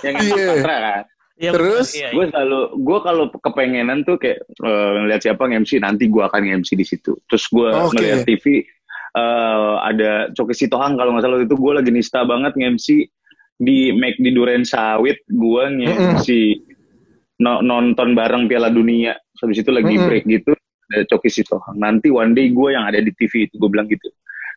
yang 0.03 0.13
MC 0.19 0.31
Iya. 0.35 0.47
Patra 0.59 0.75
kan. 0.83 1.03
Iya, 1.37 1.51
Terus 1.53 1.93
Iya, 1.93 2.09
Gue 2.17 2.25
selalu, 2.33 2.59
gue 2.81 2.97
kalau 3.05 3.25
kepengenan 3.29 4.01
tuh 4.01 4.17
kayak 4.17 4.41
uh, 4.57 5.05
ngeliat 5.05 5.21
siapa 5.21 5.45
MC, 5.45 5.77
nanti 5.77 6.09
gue 6.09 6.23
akan 6.25 6.65
MC 6.65 6.73
di 6.73 6.81
situ. 6.81 7.13
Terus 7.29 7.45
gue 7.53 7.69
Oke. 7.69 7.93
ngeliat 7.93 8.25
TV, 8.25 8.65
uh, 9.13 9.77
ada 9.85 10.33
Coki 10.33 10.57
Sitohang 10.57 10.97
kalau 10.97 11.13
nggak 11.13 11.23
salah 11.23 11.37
itu 11.37 11.53
gue 11.53 11.73
lagi 11.77 11.91
nista 11.93 12.25
banget 12.25 12.57
nge-MC 12.57 13.05
di 13.57 13.93
Make 13.93 14.17
di 14.17 14.33
Duren 14.33 14.65
Sawit, 14.65 15.21
gue 15.29 15.63
nge-MC 15.77 16.27
no- 17.37 17.61
nonton 17.61 18.17
bareng 18.17 18.49
Piala 18.49 18.73
Dunia. 18.73 19.13
Habis 19.37 19.61
itu 19.61 19.69
lagi 19.69 19.93
Mm-mm. 19.93 20.07
break 20.09 20.25
gitu, 20.25 20.57
ada 20.89 21.05
Coki 21.05 21.29
Sitohang. 21.29 21.77
Nanti 21.77 22.09
one 22.09 22.33
day 22.33 22.49
gue 22.49 22.69
yang 22.73 22.89
ada 22.89 22.97
di 22.97 23.13
TV 23.13 23.45
itu, 23.45 23.61
gue 23.61 23.69
bilang 23.69 23.85
gitu. 23.85 24.09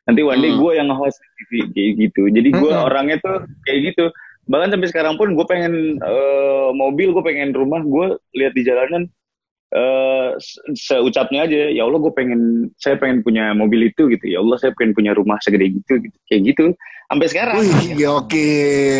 Nanti 0.08 0.25
one 0.25 0.40
day 0.40 0.49
Hmm. 0.49 0.60
gue 0.64 0.72
yang 0.80 0.88
nge-host 0.88 1.20
di 1.20 1.28
TV 1.37 1.50
kayak 1.76 1.90
gitu. 2.08 2.22
Jadi 2.32 2.49
gue 2.56 2.70
Mm-mm. 2.72 2.88
orangnya 2.88 3.20
tuh 3.20 3.37
kayak 3.68 3.92
gitu. 3.92 4.08
Bahkan 4.49 4.73
sampai 4.73 4.88
sekarang 4.88 5.14
pun 5.20 5.37
gue 5.37 5.47
pengen 5.49 5.99
eh, 6.00 6.68
mobil, 6.73 7.12
gue 7.12 7.25
pengen 7.25 7.52
rumah, 7.52 7.82
gue 7.85 8.16
lihat 8.38 8.54
di 8.56 8.62
jalanan 8.64 9.04
eh 9.70 10.35
se- 10.42 10.59
seucapnya 10.75 11.47
aja, 11.47 11.70
ya 11.70 11.87
Allah 11.87 12.02
gue 12.02 12.11
pengen, 12.11 12.75
saya 12.75 12.99
pengen 12.99 13.23
punya 13.23 13.54
mobil 13.54 13.87
itu 13.87 14.11
gitu. 14.11 14.26
Ya 14.26 14.42
Allah 14.42 14.59
saya 14.59 14.75
pengen 14.75 14.99
punya 14.99 15.14
rumah 15.14 15.38
segede 15.38 15.70
gitu, 15.78 16.02
gitu. 16.02 16.16
kayak 16.26 16.42
gitu. 16.50 16.64
Sampai 17.06 17.26
sekarang. 17.30 17.54
Wih, 17.62 18.02
oke. 18.11 18.50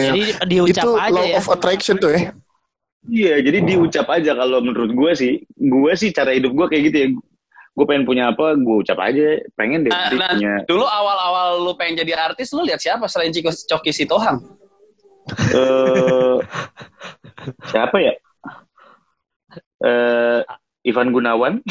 Jadi 0.07 0.23
diucap 0.47 0.85
Itu 0.87 0.91
aja 0.95 1.11
law 1.11 1.27
ya. 1.27 1.39
of 1.43 1.47
attraction 1.51 1.99
tuh 1.99 2.15
ya. 2.15 2.31
Iya, 3.11 3.35
jadi 3.43 3.59
diucap 3.65 4.07
aja 4.13 4.37
kalau 4.37 4.63
menurut 4.63 4.93
gue 4.95 5.11
sih, 5.19 5.33
gue 5.57 5.93
sih 5.99 6.15
cara 6.15 6.37
hidup 6.37 6.55
gue 6.55 6.67
kayak 6.71 6.83
gitu 6.93 6.99
ya. 7.03 7.09
gue 7.71 7.87
pengen 7.87 8.03
punya 8.05 8.35
apa 8.35 8.59
gue 8.59 8.77
ucap 8.83 8.99
aja 8.99 9.41
pengen 9.55 9.87
deh 9.87 9.95
Nah, 9.95 10.11
nah, 10.13 10.35
punya 10.35 10.53
dulu 10.67 10.85
awal-awal 10.85 11.65
lu 11.65 11.73
pengen 11.79 12.03
jadi 12.03 12.19
artis, 12.19 12.51
lu 12.51 12.67
lihat 12.67 12.83
siapa 12.83 13.07
selain 13.07 13.31
Ciko 13.31 13.49
Coki 13.55 13.95
Sitohang? 13.95 14.43
Eh 15.33 16.37
siapa 17.69 17.97
ya 17.99 18.15
eh 19.81 20.41
Ivan 20.81 21.13
Gunawan 21.13 21.61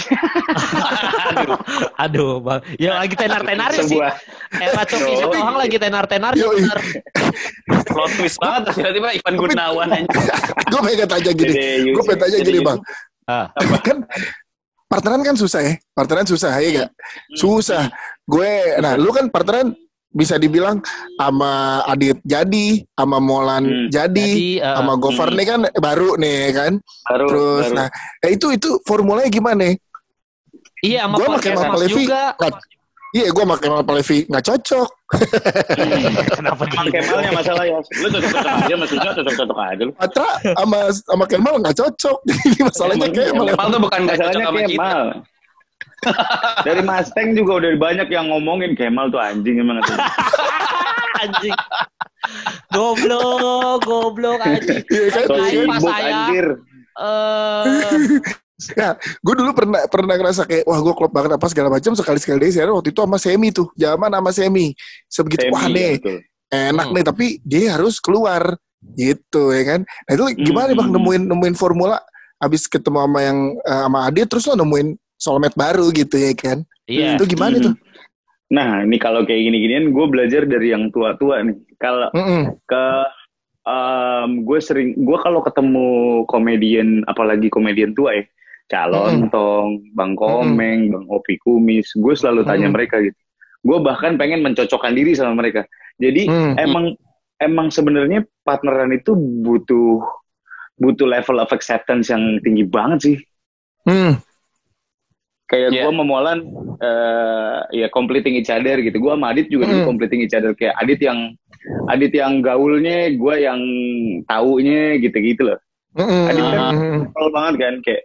Aduh, 2.03 2.37
bang. 2.39 2.61
Ya 2.77 3.01
lagi 3.01 3.17
tenar-tenar 3.17 3.73
sih. 3.73 3.97
sebuah 3.97 4.13
Era 4.53 4.83
Coki 4.85 5.13
Oh. 5.17 5.33
Sitohang 5.33 5.57
lagi 5.57 5.77
tenar-tenar 5.81 6.31
sih 6.37 6.45
Yoi. 6.45 6.61
bener. 6.61 6.79
Plot 7.89 8.11
twist 8.15 8.37
banget 8.37 8.61
tiba-tiba 8.77 9.09
Ivan 9.17 9.35
Gunawan 9.35 9.89
gue 10.69 10.81
pengen 10.85 11.07
tanya 11.09 11.31
gini. 11.33 11.53
Gue 11.89 12.03
pengen 12.05 12.19
tanya 12.21 12.37
gini 12.45 12.59
bang. 12.61 12.77
Ah. 13.25 13.45
kan 13.81 13.97
partneran 14.85 15.21
kan 15.25 15.35
susah 15.37 15.61
ya. 15.65 15.73
Partneran 15.93 16.25
susah 16.29 16.51
ya 16.61 16.69
gak? 16.85 16.89
Susah. 17.33 17.89
Gue, 18.29 18.77
nah 18.77 18.93
lu 18.93 19.09
kan 19.09 19.25
partneran 19.33 19.73
bisa 20.09 20.35
dibilang 20.35 20.81
sama 21.15 21.85
Adit 21.85 22.17
jadi, 22.23 22.81
sama 22.91 23.17
Molan 23.17 23.63
Hmm. 23.63 23.87
jadi, 23.87 24.09
Jadi, 24.09 24.57
eh, 24.57 24.75
sama 24.75 24.93
Gofar 24.95 25.29
hmm. 25.29 25.37
nih 25.37 25.45
kan 25.45 25.59
baru 25.77 26.09
nih 26.17 26.37
kan. 26.49 26.71
baru 27.05 27.25
Terus, 27.27 27.65
baru. 27.65 27.77
nah 27.77 27.87
eh, 28.19 28.29
itu 28.33 28.47
itu 28.49 28.69
formulanya 28.83 29.29
gimana? 29.29 29.69
iya 30.79 31.05
sama 31.05 31.15
Gua 31.15 31.27
pakai 31.35 31.51
Mama 31.53 31.77
Levi. 31.77 32.03
juga. 32.03 32.33
Nggak- 32.35 32.67
Iya, 33.09 33.33
gue 33.33 33.41
pakai 33.41 33.69
Mama 33.73 33.91
Levi 33.97 34.17
nggak 34.29 34.45
cocok. 34.45 34.89
Kenapa 36.37 36.63
gitu? 36.69 36.89
Kemalnya 36.93 37.31
masalah 37.33 37.65
ya 37.65 37.77
lu 37.81 38.07
cocok-cocok 38.07 38.53
aja 38.53 38.75
maksudnya 38.77 39.11
cocok-cocok 39.17 39.57
aja 39.59 39.81
lu 39.81 39.93
Patra 39.97 40.29
sama 40.45 40.79
sama 40.93 41.25
Kemal 41.25 41.53
nggak 41.57 41.73
cocok. 41.73 42.17
Ini 42.45 42.61
masalahnya 42.61 43.07
Kemal. 43.09 43.45
Kemal 43.49 43.67
tuh 43.67 43.79
bukan 43.81 43.99
gak 44.05 44.17
cocok 44.21 44.29
masalahnya 44.29 44.45
sama 44.45 44.61
kita. 44.69 44.89
Dari 46.61 46.81
Mustang 46.81 47.33
juga 47.33 47.51
udah 47.59 47.69
banyak 47.75 48.07
yang 48.07 48.29
ngomongin 48.29 48.73
Kemal 48.73 49.09
tuh 49.09 49.19
anjing 49.19 49.59
emang 49.59 49.79
tuh. 49.83 49.95
anjing. 51.21 51.55
Goblok, 52.69 53.83
goblok 53.83 54.39
anjing. 54.39 54.83
Iya 54.85 55.07
kan? 55.09 55.23
pas 55.25 55.43
sibuk 55.47 55.81
saya. 55.81 56.13
anjir 56.25 56.45
Eh, 56.99 57.63
Nah, 58.75 58.91
gue 58.99 59.33
dulu 59.39 59.55
pernah 59.55 59.87
pernah 59.87 60.19
ngerasa 60.19 60.43
kayak 60.43 60.67
wah 60.67 60.83
gue 60.83 60.91
klop 60.91 61.15
banget 61.15 61.31
apa 61.31 61.47
segala 61.47 61.71
macam 61.71 61.95
sekali 61.95 62.19
sekali 62.19 62.43
deh 62.43 62.51
siaran 62.51 62.75
waktu 62.75 62.91
itu 62.91 62.99
sama 62.99 63.15
Semi 63.15 63.55
tuh 63.55 63.71
zaman 63.71 64.11
sama 64.11 64.35
Semi 64.35 64.75
sebegitu 65.07 65.47
Semi, 65.47 65.53
wah 65.55 65.63
ya, 65.63 65.71
nih 65.71 65.91
betul. 65.95 66.17
enak 66.51 66.85
Hmm. 66.91 66.95
nih 66.99 67.03
tapi 67.07 67.25
dia 67.39 67.79
harus 67.79 68.03
keluar 68.03 68.59
gitu 68.99 69.55
ya 69.55 69.63
kan 69.63 69.79
nah 70.03 70.11
itu 70.11 70.23
gimana 70.43 70.75
Hmm. 70.75 70.79
bang 70.83 70.89
nemuin 70.91 71.23
nemuin 71.31 71.55
formula 71.55 72.03
abis 72.35 72.67
ketemu 72.67 72.99
sama 72.99 73.19
yang 73.23 73.39
eh, 73.55 73.81
sama 73.87 73.99
Adit 74.03 74.27
terus 74.27 74.43
lo 74.43 74.59
nemuin 74.59 74.87
soulmate 75.19 75.59
baru 75.59 75.91
gitu 75.91 76.15
ya 76.15 76.31
kan 76.33 76.63
Iya. 76.87 77.19
itu 77.19 77.35
gimana 77.35 77.59
Hmm. 77.59 77.65
tuh 77.69 77.75
Nah, 78.49 78.81
ini 78.81 78.97
kalau 78.97 79.29
kayak 79.29 79.45
gini-ginian 79.45 79.93
gue 79.93 80.05
belajar 80.09 80.41
dari 80.49 80.73
yang 80.73 80.89
tua-tua 80.89 81.45
nih. 81.45 81.53
Kalau 81.77 82.09
Mm-mm. 82.17 82.57
ke 82.65 82.83
gue 84.41 84.57
sering 84.57 84.97
gue 84.97 85.17
kalau 85.21 85.45
ketemu 85.45 85.87
komedian 86.25 87.05
apalagi 87.05 87.53
komedian 87.53 87.93
tua 87.93 88.17
ya, 88.17 88.25
calon 88.65 89.29
tong, 89.29 89.85
bang 89.93 90.17
komeng, 90.17 90.89
bang 90.89 91.05
opi 91.13 91.37
kumis, 91.45 91.93
gue 91.93 92.13
selalu 92.17 92.41
tanya 92.41 92.69
Mm. 92.69 92.73
mereka 92.73 92.97
gitu. 93.05 93.19
Gue 93.61 93.77
bahkan 93.85 94.17
pengen 94.17 94.41
mencocokkan 94.41 94.97
diri 94.97 95.13
sama 95.13 95.37
mereka. 95.37 95.69
Jadi 96.01 96.25
Mm. 96.25 96.53
emang 96.57 96.85
emang 97.37 97.69
sebenarnya 97.69 98.25
partneran 98.41 98.97
itu 98.97 99.13
butuh 99.13 100.01
butuh 100.81 101.05
level 101.05 101.37
of 101.37 101.53
acceptance 101.53 102.09
yang 102.09 102.41
tinggi 102.41 102.65
banget 102.65 102.99
sih. 103.13 103.17
Hmm. 103.85 104.17
Kayak 105.49 105.69
Iya. 105.71 105.81
gue 105.81 105.91
memolan 105.91 106.39
eh 106.79 107.57
ya 107.75 107.87
completing 107.89 108.33
each 108.33 108.47
other 108.47 108.77
gitu 108.77 108.95
gue 108.95 109.11
sama 109.11 109.29
Adit 109.29 109.49
juga 109.49 109.65
dulu 109.65 109.79
Hmm. 109.79 109.89
completing 109.89 110.21
each 110.21 110.31
other 110.31 110.53
kayak 110.53 110.77
Adit 110.77 111.01
yang 111.01 111.33
Adit 111.87 112.13
yang 112.13 112.39
gaulnya 112.39 113.09
gue 113.11 113.35
yang 113.37 113.59
taunya 114.23 114.95
gitu-gitu 114.95 115.43
loh 115.45 115.59
Mm-mm. 115.91 116.29
Adit 116.29 116.45
kan. 116.45 116.73
Simpel 117.03 117.27
banget 117.29 117.55
kan 117.57 117.73
kayak 117.81 118.03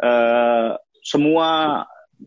eh 0.00 0.68
semua 1.00 1.48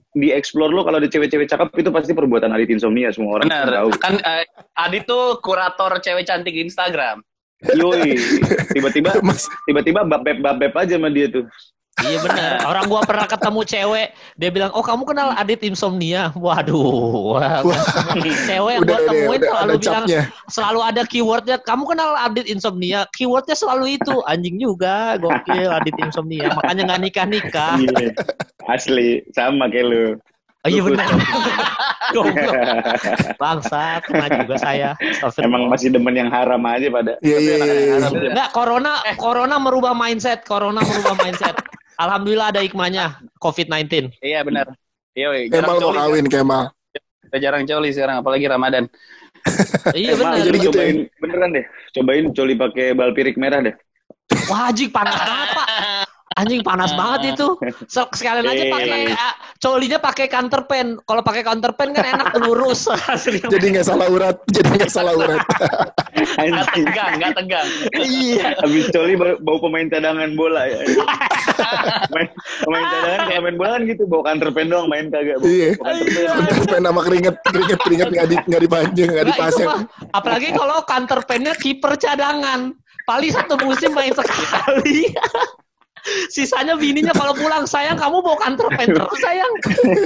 di 0.09 0.29
explore 0.29 0.69
lo 0.69 0.81
kalau 0.81 0.97
ada 0.97 1.05
cewek-cewek 1.05 1.45
cakep 1.45 1.69
itu 1.75 1.89
pasti 1.89 2.11
perbuatan 2.11 2.49
Adit 2.49 2.71
insomnia 2.71 3.11
semua 3.11 3.37
orang 3.37 3.45
Benar. 3.45 3.69
tahu 3.69 3.89
Kan 3.99 4.15
eh, 4.17 4.47
Adit 4.73 5.03
tuh 5.03 5.37
kurator 5.37 5.99
cewek 5.99 6.23
cantik 6.23 6.51
di 6.51 6.63
Instagram. 6.63 7.21
yoi 7.69 8.17
tiba-tiba 8.75 9.21
Mas, 9.21 9.45
tiba-tiba 9.63 10.03
babep 10.03 10.35
babep 10.37 10.73
aja 10.73 10.97
sama 10.97 11.07
dia 11.07 11.27
tuh 11.27 11.45
Iya 12.01 12.17
benar. 12.25 12.65
Orang 12.65 12.85
gua 12.89 13.01
pernah 13.05 13.29
ketemu 13.29 13.61
cewek, 13.61 14.07
dia 14.33 14.49
bilang, 14.49 14.73
"Oh, 14.73 14.81
kamu 14.81 15.05
kenal 15.05 15.29
Adit 15.37 15.61
Insomnia?" 15.61 16.33
Waduh. 16.33 17.37
Wah, 17.37 17.61
cewek 18.49 18.71
yang 18.75 18.83
udah, 18.83 18.97
gua 18.97 18.97
udah, 18.97 19.09
temuin 19.13 19.39
udah 19.39 19.49
selalu 19.53 19.61
ada 19.61 19.75
bilang 19.77 20.03
capnya. 20.03 20.21
selalu 20.49 20.79
ada 20.81 21.01
keywordnya. 21.05 21.57
Kamu 21.61 21.83
kenal 21.85 22.09
Adit 22.17 22.45
Insomnia? 22.49 23.05
Keywordnya 23.13 23.55
selalu 23.55 24.01
itu. 24.01 24.15
Anjing 24.25 24.57
juga, 24.57 25.21
gokil 25.21 25.69
Adit 25.69 25.95
Insomnia. 26.01 26.49
Makanya 26.57 26.81
nggak 26.89 27.01
nikah 27.05 27.25
nikah. 27.29 27.75
Iya. 27.77 28.09
asli 28.71 29.19
sama 29.35 29.67
kayak 29.67 29.85
lu 29.91 30.03
Oh, 30.63 30.71
iya 30.71 30.79
benar. 30.79 31.11
Goblok. 32.15 32.55
Bangsa, 33.43 33.99
kena 34.07 34.31
juga 34.31 34.55
saya. 34.55 34.89
Emang 35.43 35.67
masih 35.67 35.91
demen 35.91 36.15
yang 36.15 36.31
haram 36.31 36.63
aja 36.63 36.87
pada 36.87 37.19
Iya, 37.19 37.35
iya, 37.35 37.55
iya, 37.59 37.73
iya. 37.83 37.95
Enggak, 38.31 38.49
corona 38.55 39.03
corona 39.19 39.59
merubah 39.59 39.91
mindset, 39.91 40.47
corona 40.47 40.79
merubah 40.79 41.19
mindset. 41.19 41.59
Alhamdulillah 41.97 42.47
ada 42.53 42.61
hikmahnya 42.61 43.21
COVID-19. 43.37 44.13
Iya 44.19 44.41
benar. 44.41 44.73
Iya, 45.13 45.29
woi, 45.29 45.45
Kemal 45.49 45.77
mau 45.77 45.93
kawin 45.93 46.25
Kemal. 46.25 46.73
Udah 47.29 47.39
jarang 47.41 47.63
coli 47.69 47.89
sekarang, 47.93 48.21
apalagi 48.21 48.45
Ramadan. 48.49 48.89
Iya 49.93 50.15
benar. 50.15 50.39
jadi 50.39 50.55
gitu 50.55 50.71
cobain 50.71 50.97
beneran 51.19 51.49
deh 51.51 51.65
cobain 51.91 52.25
coli 52.31 52.55
pakai 52.55 52.95
balpirik 52.95 53.35
merah 53.35 53.59
deh 53.59 53.75
Wah, 54.49 54.71
panas 54.71 55.13
banget, 55.13 55.49
Pak. 55.53 55.67
Anjing 56.33 56.61
panas 56.61 56.91
banget 56.91 57.33
itu. 57.33 57.47
Se- 57.85 58.09
Sekalian 58.11 58.43
aja 58.43 58.63
pakai 58.67 58.99
Eh. 59.05 59.13
ah, 59.13 59.33
colinya 59.57 59.97
pakai 59.97 60.25
counter 60.25 60.65
pen. 60.65 60.97
Kalau 60.99 61.21
pakai 61.21 61.41
counter 61.41 61.71
pen 61.71 61.91
kan 61.91 62.05
enak 62.07 62.33
lurus. 62.39 62.89
Jadi 63.53 63.65
nggak 63.69 63.85
salah 63.85 64.07
urat, 64.07 64.37
jadi 64.47 64.67
nggak 64.71 64.89
salah 64.89 65.13
urat. 65.13 65.41
Nggak 66.13 66.69
tegang, 66.71 67.11
nggak 67.17 67.33
tegang. 67.35 67.67
iya. 67.99 68.53
Habis 68.57 68.85
coli 68.89 69.13
bau, 69.13 69.33
bau 69.39 69.57
pemain 69.59 69.85
cadangan 69.85 70.29
bola 70.33 70.63
ya. 70.63 70.79
main, 72.09 72.27
pemain 72.59 72.85
cadangan 72.85 73.19
kalau 73.27 73.41
main 73.41 73.55
bola 73.55 73.69
kan 73.71 73.81
gitu, 73.83 74.03
bawa 74.05 74.21
counter 74.23 74.49
pen 74.49 74.67
doang 74.67 74.87
main 74.87 75.09
kagak. 75.09 75.41
Iya. 75.41 75.73
counter 75.75 76.63
pen. 76.63 76.81
Sama 76.83 77.01
keringet, 77.01 77.35
keringet, 77.43 77.79
keringet 77.81 78.09
nggak 78.09 78.27
di 78.27 78.35
nggak 78.39 78.61
dipanjang, 78.61 79.09
nggak 79.09 79.25
Nah, 79.25 79.31
dipasang. 79.33 79.69
apalagi 80.11 80.47
kalau 80.51 80.77
counter 80.83 81.19
pennya 81.23 81.53
kiper 81.53 81.93
cadangan. 81.95 82.71
Paling 83.03 83.31
satu 83.31 83.59
musim 83.59 83.91
main 83.91 84.13
sekali. 84.13 85.11
Sisanya 86.27 86.75
bininya 86.75 87.11
kalau 87.11 87.31
pulang 87.31 87.63
sayang 87.63 87.95
kamu 87.95 88.19
bawa 88.19 88.37
counter 88.37 88.67
pen 88.73 88.91
terus 88.91 89.19
sayang 89.19 89.51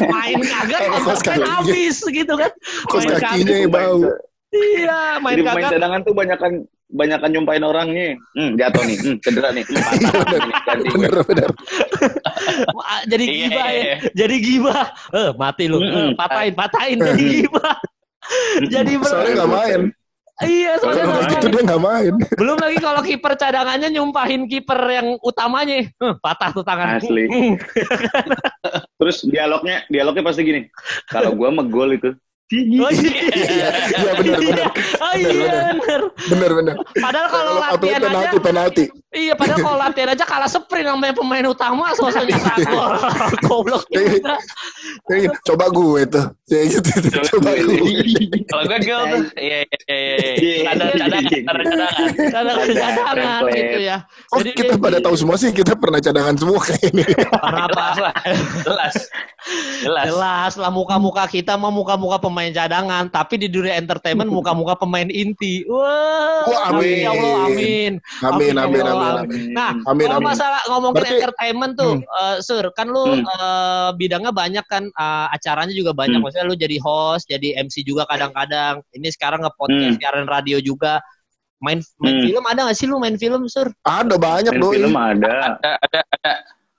main 0.05 0.37
kagak 0.39 0.79
pen 0.79 1.01
kakinya. 1.17 1.47
habis 1.57 1.97
gitu 2.03 2.33
kan 2.33 2.51
Kos 2.85 3.01
Main 3.01 3.17
kakinya 3.17 3.55
kagak. 3.57 3.69
bau. 3.73 3.99
iya 4.53 4.99
main 5.17 5.35
Jadi 5.35 5.43
kagak 5.43 5.71
cadangan 5.73 5.99
tuh 6.01 6.13
banyakan 6.13 6.53
banyakan 6.87 7.29
nyumpain 7.29 7.59
orangnya. 7.61 8.15
Hmm, 8.31 8.55
jatuh 8.55 8.79
nih, 8.81 8.95
hmm, 8.95 9.15
cedera 9.19 9.51
nih, 9.51 9.59
hmm, 9.59 9.75
patah 10.15 10.39
nih, 10.39 10.53
ganti. 10.63 10.87
Bener, 10.87 11.13
bener. 11.19 11.49
Jadi 13.05 13.23
Iya, 13.25 13.35
gibah 13.43 13.67
iya, 13.67 13.75
ya 13.75 13.83
iya. 13.83 13.95
jadi 14.15 14.35
gibah 14.39 14.85
eh 15.11 15.29
mati 15.35 15.63
lu. 15.67 15.77
Eh, 15.79 16.15
patahin 16.15 16.53
patahin 16.55 16.97
jadi 17.01 17.23
gibah 17.43 17.75
jadi 18.73 18.91
Soalnya 18.99 19.03
bener 19.03 19.35
nggak 19.35 19.49
main. 19.51 19.81
Iya 20.45 20.77
soalnya 20.77 21.05
Kalau 21.09 21.21
main. 21.25 21.49
dia 21.49 21.63
nggak 21.65 21.83
main. 21.83 22.13
belum 22.41 22.57
lagi 22.61 22.77
kalau 22.77 23.01
kiper 23.01 23.33
cadangannya 23.33 23.89
nyumpahin 23.89 24.45
kiper 24.45 24.79
yang 24.85 25.07
utamanya 25.25 25.89
patah 26.21 26.53
tuh 26.53 26.61
tangan 26.61 27.01
Asli. 27.01 27.25
Hmm. 27.25 27.55
Terus 29.01 29.25
dialognya, 29.25 29.85
dialognya 29.89 30.23
pasti 30.25 30.41
gini. 30.45 30.61
Kalau 31.09 31.33
gua 31.33 31.49
megol 31.49 31.93
itu. 31.97 32.13
Oh 32.47 32.91
iya 32.91 33.11
Iya, 33.27 33.67
iya 33.91 34.11
bener. 34.15 34.67
oh 35.03 35.13
iya 35.19 35.31
bener 35.75 36.01
Bener, 36.31 36.51
bener. 36.55 36.75
padahal 36.95 37.27
kalau 37.27 37.51
latihan 37.59 37.99
aja 37.99 38.07
penalti, 38.07 38.37
penalti. 38.39 38.83
Iya, 39.11 39.33
padahal 39.33 39.59
kalau 39.63 39.77
latihan 39.79 40.09
aja 40.13 40.23
kalah 40.23 40.47
sprint 40.47 40.85
sama 40.85 41.09
pemain 41.11 41.47
utama 41.47 41.89
sosoknya 41.95 42.37
gol. 42.67 42.91
Goblok 43.43 43.83
gitu, 43.89 44.19
Coba 45.43 45.65
gue 45.71 46.03
gitu, 46.05 46.19
tuh. 46.19 46.25
coba 47.33 47.49
gue. 47.55 47.79
Kalau 48.45 48.63
gue 48.63 48.79
gel 48.79 49.01
tuh, 49.09 49.21
iya 49.39 49.59
iya 49.63 49.77
iya. 49.89 50.15
iya. 50.37 50.69
Ada 50.71 50.83
cadangan, 50.93 51.23
ada 51.47 51.63
cadangan. 51.65 52.65
Cadangan 52.67 53.15
Template. 53.17 53.57
gitu 53.57 53.79
ya. 53.81 53.97
Oh 54.31 54.39
Jadi 54.39 54.49
kita 54.53 54.73
pada 54.77 54.97
tahu 55.01 55.15
semua 55.17 55.35
sih 55.35 55.49
kita 55.51 55.73
pernah 55.75 55.99
cadangan 55.99 56.35
semua 56.37 56.59
kayak 56.61 56.83
ini. 56.93 57.03
Apa? 57.41 57.85
Jelas, 57.95 58.95
jelas. 59.81 60.07
Jelas 60.11 60.53
lah 60.59 60.69
muka-muka 60.69 61.23
kita 61.25 61.55
mau 61.55 61.71
muka-muka 61.71 62.19
pemain 62.19 62.36
pemain 62.37 62.53
cadangan, 62.53 63.09
tapi 63.09 63.41
di 63.41 63.49
dunia 63.49 63.73
entertainment 63.81 64.29
muka-muka 64.29 64.77
pemain 64.77 65.09
inti. 65.09 65.65
Wah, 65.65 66.45
Wah, 66.45 66.69
amin. 66.69 67.01
ya 67.01 67.09
Allah, 67.09 67.33
amin. 67.49 67.91
Amin, 68.21 68.53
ya 68.53 68.61
amin, 68.61 68.83
Allah, 68.85 69.11
amin, 69.25 69.25
amin. 69.25 69.49
Nah, 69.57 69.71
Amin, 69.89 70.05
kalau 70.05 70.21
amin. 70.21 70.29
masalah 70.29 70.61
ngomongin 70.69 70.93
Berarti- 71.01 71.17
entertainment 71.17 71.73
tuh, 71.73 71.93
eh, 71.97 72.37
Sur, 72.45 72.65
kan 72.77 72.93
lu 72.93 73.01
Hmm. 73.09 73.25
eh, 73.25 73.89
bidangnya 73.97 74.29
banyak 74.29 74.65
kan, 74.69 74.85
eh, 74.85 75.27
acaranya 75.33 75.73
juga 75.73 75.97
banyak. 75.97 76.21
Hmm. 76.21 76.29
Maksudnya 76.29 76.45
lu 76.45 76.53
jadi 76.53 76.77
host, 76.77 77.25
jadi 77.25 77.57
MC 77.57 77.81
juga 77.81 78.05
kadang-kadang. 78.05 78.85
Ini 78.93 79.09
sekarang 79.09 79.41
nge-podcast, 79.41 79.97
Hmm. 79.97 79.99
siaran 79.99 80.29
radio 80.29 80.61
juga. 80.61 81.01
Main 81.57 81.81
main 81.97 82.21
Hmm. 82.21 82.25
film 82.29 82.43
ada 82.45 82.69
gak 82.69 82.77
sih 82.77 82.85
lu 82.85 83.01
main 83.01 83.17
film, 83.17 83.49
Sur? 83.49 83.73
Ada 83.81 84.13
banyak 84.13 84.53
Main 84.53 84.61
doi. 84.61 84.73
film 84.77 84.93
ada. 84.93 85.57
Ada, 85.57 85.71
ada, 85.81 85.99
ada. 86.05 86.33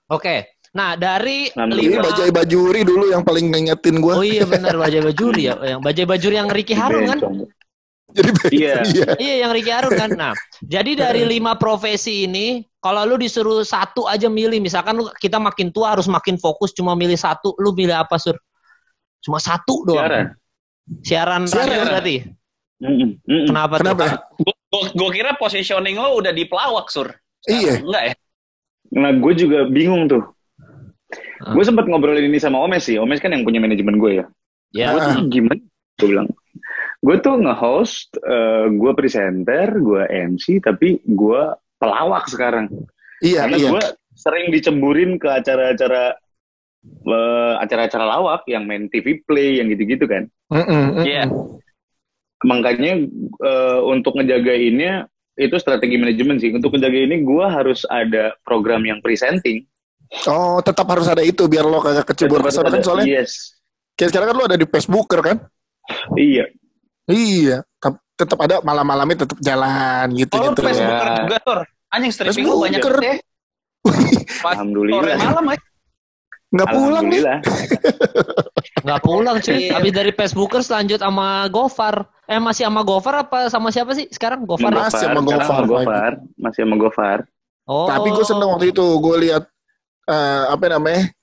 Oke. 0.07 0.55
Nah, 0.69 0.93
dari 0.93 1.49
Nah, 1.57 1.65
Ini 1.65 1.97
lima... 1.97 2.05
Bajai 2.05 2.29
Bajuri 2.29 2.81
dulu 2.85 3.09
yang 3.09 3.25
paling 3.25 3.49
ngingetin 3.49 3.97
gue. 3.97 4.13
Oh 4.13 4.25
iya 4.25 4.45
benar 4.45 4.77
Bajai 4.77 5.01
Bajuri 5.01 5.49
ya, 5.49 5.55
yang 5.65 5.81
Bajai 5.81 6.05
Bajuri 6.05 6.35
yang 6.37 6.49
Ricky 6.49 6.75
Harun 6.77 7.09
kan? 7.09 7.19
Jadi 8.09 8.29
Iya. 8.53 8.81
iya. 8.89 9.07
Iya 9.17 9.35
yang 9.45 9.51
Ricky 9.53 9.69
Harun 9.73 9.93
kan. 9.97 10.09
Nah, 10.13 10.33
jadi 10.65 10.97
dari 10.97 11.25
lima 11.25 11.57
profesi 11.57 12.25
ini, 12.25 12.65
kalau 12.81 13.05
lu 13.05 13.21
disuruh 13.21 13.61
satu 13.61 14.05
aja 14.09 14.29
milih, 14.29 14.61
misalkan 14.61 14.97
lu 14.97 15.05
kita 15.17 15.37
makin 15.37 15.69
tua 15.69 15.93
harus 15.97 16.09
makin 16.09 16.37
fokus 16.37 16.73
cuma 16.73 16.93
milih 16.97 17.17
satu, 17.17 17.53
lu 17.61 17.73
milih 17.73 17.93
apa 17.93 18.17
sur? 18.17 18.37
Cuma 19.21 19.37
satu 19.37 19.85
doang. 19.85 20.05
Siaran. 20.05 20.25
Siaran, 21.05 21.41
Siaran. 21.45 21.69
radio 21.69 21.81
berarti. 21.85 22.15
Mm-mm, 22.79 23.09
mm-mm. 23.27 23.47
Kenapa? 23.51 23.75
Kenapa? 23.83 24.05
Gue 24.69 25.09
kira 25.11 25.35
positioning 25.35 25.99
lo 25.99 26.17
udah 26.17 26.31
di 26.31 26.47
pelawak, 26.47 26.87
Sur. 26.89 27.11
Iya. 27.45 27.83
Enggak 27.83 28.03
ya? 28.09 28.13
Nah, 28.95 29.11
gue 29.13 29.33
juga 29.37 29.67
bingung 29.69 30.07
tuh. 30.09 30.23
Ah. 31.39 31.55
Gue 31.55 31.63
sempat 31.63 31.87
ngobrolin 31.87 32.27
ini 32.27 32.39
sama 32.39 32.59
Omes 32.59 32.83
sih. 32.83 32.99
Omes 32.99 33.23
kan 33.23 33.31
yang 33.31 33.47
punya 33.47 33.63
manajemen 33.63 33.99
gue 33.99 34.23
ya. 34.23 34.25
Ya. 34.75 34.87
Gue 34.93 34.99
tuh 35.01 35.25
gimana? 35.31 35.61
Gue 35.99 36.07
bilang, 36.15 36.29
gue 37.03 37.15
tuh 37.19 37.35
nge-host, 37.39 38.07
eh, 38.19 38.67
gue 38.71 38.91
presenter, 38.95 39.67
gue 39.79 40.01
MC, 40.07 40.63
tapi 40.63 40.99
gue 41.03 41.41
pelawak 41.79 42.27
sekarang. 42.27 42.67
Iya, 43.19 43.47
Karena 43.47 43.57
iya. 43.59 43.69
gue 43.71 43.83
sering 44.15 44.51
dicemburin 44.51 45.15
ke 45.15 45.27
acara-acara 45.27 46.15
eh, 46.83 47.53
acara-acara 47.59 48.05
lawak 48.07 48.43
yang 48.47 48.63
main 48.67 48.87
TV 48.91 49.23
play 49.23 49.59
yang 49.59 49.71
gitu-gitu 49.71 50.07
kan. 50.07 50.27
Mm-mm, 50.51 50.67
mm-mm. 50.67 51.05
Iya. 51.07 51.25
Makanya 52.47 52.93
eh, 53.43 53.79
untuk 53.83 54.15
ngejagainnya 54.15 55.07
itu 55.39 55.55
strategi 55.55 55.95
manajemen 55.95 56.35
sih. 56.39 56.51
Untuk 56.51 56.75
ngejaga 56.75 56.99
ini 56.99 57.23
gue 57.23 57.45
harus 57.47 57.87
ada 57.87 58.35
program 58.43 58.83
yang 58.83 58.99
presenting. 58.99 59.63
Oh, 60.25 60.57
tetap 60.59 60.89
harus 60.89 61.05
ada 61.05 61.21
itu 61.21 61.45
biar 61.45 61.63
lo 61.63 61.79
kagak 61.79 62.05
kecebur 62.07 62.41
ke 62.41 62.49
sana 62.49 62.69
kan 62.69 62.81
soalnya. 62.81 63.21
Yes. 63.21 63.53
Kayak 63.93 64.09
sekarang 64.09 64.27
kan 64.33 64.35
lo 64.35 64.45
ada 64.45 64.57
di 64.57 64.65
Facebooker 64.65 65.19
kan? 65.21 65.37
Iya. 66.13 66.49
Iya, 67.05 67.57
tetap 68.13 68.37
ada 68.37 68.61
malam-malamnya 68.61 69.25
tetap 69.25 69.37
jalan 69.39 70.05
gitu 70.13 70.33
Oh, 70.35 70.49
gitu. 70.49 70.61
Facebooker 70.61 71.07
Ya. 71.07 71.15
juga, 71.19 71.37
Sur. 71.41 71.59
Anjing 71.89 72.11
streaming 72.11 72.45
lo 72.45 72.55
banyak 72.59 72.77
Facebooker. 72.77 72.95
banget 72.99 73.09
ya. 73.09 73.15
Alhamdulillah. 74.49 74.99
sore 74.99 75.13
malam 75.15 75.43
ya. 75.45 75.57
Nggak 76.49 76.67
pulang 76.67 77.05
nih. 77.05 77.21
Alhamdulillah. 77.21 77.39
Nggak 78.85 79.01
pulang 79.01 79.35
cuy. 79.39 79.53
Iya. 79.55 79.71
Habis 79.77 79.91
dari 79.93 80.11
Facebookers 80.11 80.67
lanjut 80.69 80.99
sama 80.99 81.27
Gofar. 81.47 81.95
Eh 82.25 82.37
masih 82.37 82.63
sama 82.65 82.81
Gofar 82.81 83.15
apa 83.23 83.39
sama 83.47 83.69
siapa 83.69 83.93
sih 83.93 84.09
sekarang 84.09 84.45
Gofar? 84.45 84.69
Mas- 84.69 84.89
Masih 84.89 85.05
sama 85.05 85.21
Gofar, 85.21 85.45
sama 85.45 85.63
Gofar. 85.65 86.11
Masih 86.35 86.59
sama 86.65 86.75
Gofar. 86.77 87.19
Oh. 87.65 87.85
Tapi 87.85 88.07
gue 88.09 88.25
seneng 88.25 88.49
waktu 88.49 88.65
itu 88.69 88.81
gue 88.81 89.15
lihat 89.21 89.43
eh, 90.09 90.43
apa 90.49 90.65
namanya 90.67 91.13